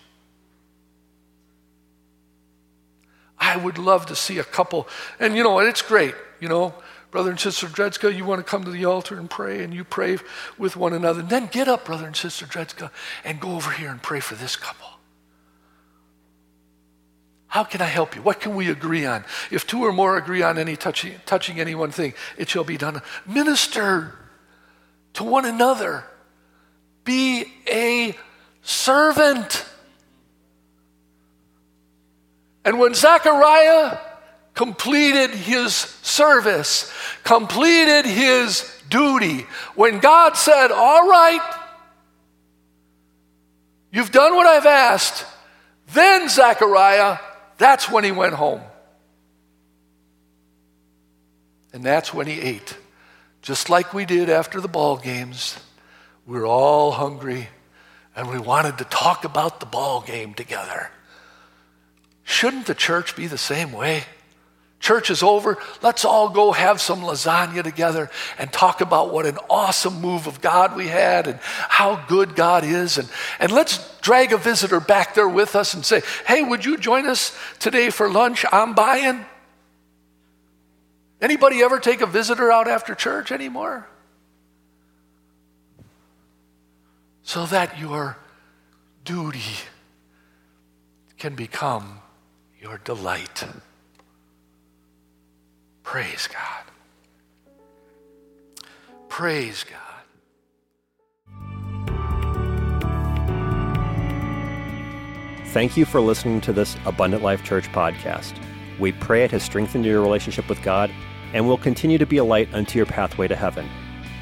I 3.38 3.58
would 3.58 3.78
love 3.78 4.06
to 4.08 4.16
see 4.16 4.40
a 4.40 4.44
couple, 4.44 4.88
and 5.20 5.36
you 5.36 5.44
know, 5.44 5.60
it's 5.60 5.82
great, 5.82 6.16
you 6.40 6.48
know, 6.48 6.74
Brother 7.12 7.30
and 7.30 7.40
Sister 7.40 7.68
Dredska, 7.68 8.16
you 8.16 8.26
want 8.26 8.40
to 8.40 8.44
come 8.44 8.64
to 8.64 8.72
the 8.72 8.86
altar 8.86 9.20
and 9.20 9.30
pray, 9.30 9.64
and 9.64 9.72
you 9.72 9.84
pray 9.84 10.18
with 10.58 10.76
one 10.76 10.94
another. 10.94 11.20
And 11.20 11.30
then 11.30 11.46
get 11.46 11.68
up, 11.68 11.86
Brother 11.86 12.08
and 12.08 12.16
Sister 12.16 12.48
Dredska, 12.48 12.90
and 13.24 13.40
go 13.40 13.52
over 13.52 13.70
here 13.70 13.92
and 13.92 14.02
pray 14.02 14.20
for 14.20 14.34
this 14.34 14.56
couple. 14.56 14.93
How 17.54 17.64
can 17.64 17.82
I 17.82 17.86
help 17.86 18.16
you? 18.16 18.24
What 18.24 18.40
can 18.40 18.56
we 18.56 18.72
agree 18.72 19.06
on? 19.06 19.26
If 19.52 19.68
two 19.68 19.86
or 19.86 19.94
more 19.94 20.18
agree 20.18 20.42
on 20.42 20.58
any 20.58 20.76
touching, 20.76 21.14
touching 21.28 21.60
any 21.60 21.76
one 21.76 21.92
thing, 21.92 22.16
it 22.36 22.50
shall 22.50 22.64
be 22.64 22.78
done. 22.78 23.00
Minister 23.28 24.16
to 25.14 25.24
one 25.24 25.46
another. 25.46 26.04
Be 27.04 27.46
a 27.70 28.18
servant. 28.64 29.68
And 32.66 32.80
when 32.80 32.96
Zechariah 32.96 34.00
completed 34.56 35.30
his 35.30 35.76
service, 35.76 36.92
completed 37.24 38.08
his 38.08 38.68
duty. 38.90 39.46
When 39.76 40.00
God 40.00 40.38
said, 40.38 40.72
All 40.72 41.08
right, 41.08 41.56
you've 43.92 44.12
done 44.12 44.36
what 44.36 44.48
I've 44.48 44.66
asked, 44.66 45.28
then 45.94 46.30
Zechariah, 46.30 47.20
that's 47.58 47.90
when 47.90 48.04
he 48.04 48.12
went 48.12 48.34
home. 48.34 48.62
And 51.72 51.84
that's 51.84 52.14
when 52.14 52.28
he 52.28 52.40
ate. 52.40 52.78
Just 53.42 53.70
like 53.70 53.94
we 53.94 54.06
did 54.06 54.30
after 54.30 54.62
the 54.62 54.68
ball 54.68 54.98
games. 54.98 55.58
We 56.26 56.38
were 56.38 56.46
all 56.46 56.92
hungry 56.92 57.50
and 58.16 58.30
we 58.30 58.40
wanted 58.40 58.78
to 58.78 58.84
talk 58.86 59.26
about 59.26 59.60
the 59.60 59.66
ball 59.66 60.02
game 60.02 60.34
together. 60.34 60.90
Shouldn't 62.24 62.68
the 62.68 62.76
church 62.76 63.16
be 63.16 63.28
the 63.28 63.38
same 63.38 63.72
way? 63.72 64.04
Church 64.84 65.10
is 65.10 65.24
over. 65.24 65.58
Let's 65.82 66.04
all 66.04 66.28
go 66.28 66.52
have 66.52 66.82
some 66.82 67.04
lasagna 67.04 67.64
together 67.64 68.12
and 68.38 68.52
talk 68.52 68.82
about 68.82 69.14
what 69.14 69.26
an 69.26 69.38
awesome 69.50 70.02
move 70.02 70.28
of 70.28 70.42
God 70.42 70.76
we 70.76 70.90
had 70.90 71.26
and 71.26 71.40
how 71.42 72.06
good 72.10 72.36
God 72.36 72.66
is. 72.66 72.98
And, 72.98 73.08
and 73.40 73.50
let's 73.50 73.80
drag 74.02 74.34
a 74.34 74.38
visitor 74.38 74.82
back 74.82 75.16
there 75.16 75.30
with 75.30 75.56
us 75.56 75.74
and 75.74 75.86
say, 75.86 76.02
hey, 76.28 76.44
would 76.44 76.66
you 76.66 76.76
join 76.78 77.08
us 77.08 77.34
today 77.60 77.92
for 77.92 78.10
lunch? 78.10 78.44
I'm 78.52 78.74
buying. 78.74 79.24
Anybody 81.22 81.64
ever 81.64 81.80
take 81.80 82.02
a 82.02 82.06
visitor 82.06 82.52
out 82.52 82.68
after 82.68 82.94
church 82.94 83.32
anymore? 83.32 83.88
So 87.24 87.46
that 87.46 87.80
your 87.80 88.18
duty 89.06 89.40
can 91.18 91.36
become 91.36 92.00
your 92.60 92.80
delight. 92.80 93.46
Praise 95.84 96.28
God. 96.28 96.64
Praise 99.10 99.64
God. 99.64 99.80
Thank 105.48 105.78
you 105.78 105.86
for 105.86 106.02
listening 106.02 106.42
to 106.42 106.54
this 106.54 106.76
Abundant 106.86 107.22
Life 107.22 107.44
Church 107.44 107.72
podcast. 107.72 108.34
We 108.80 108.92
pray 108.92 109.24
it 109.24 109.32
has 109.32 109.44
strengthened 109.44 109.86
your 109.86 110.02
relationship 110.02 110.50
with 110.50 110.60
God 110.64 110.90
and 111.34 111.48
will 111.48 111.60
continue 111.60 112.00
to 112.00 112.08
be 112.08 112.18
a 112.18 112.24
light 112.24 112.52
unto 112.54 112.80
your 112.80 112.88
pathway 112.88 113.28
to 113.28 113.36
heaven. 113.36 113.70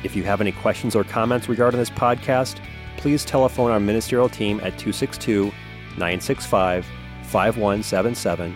If 0.03 0.13
you 0.15 0.23
have 0.23 0.41
any 0.41 0.51
questions 0.51 0.93
or 0.93 1.05
comments 1.05 1.47
regarding 1.47 1.79
this 1.79 1.89
podcast, 1.89 2.59
please 2.97 3.23
telephone 3.23 3.71
our 3.71 3.79
ministerial 3.79 4.27
team 4.27 4.57
at 4.57 4.77
262 4.77 5.45
965 5.97 6.85
5177 7.23 8.55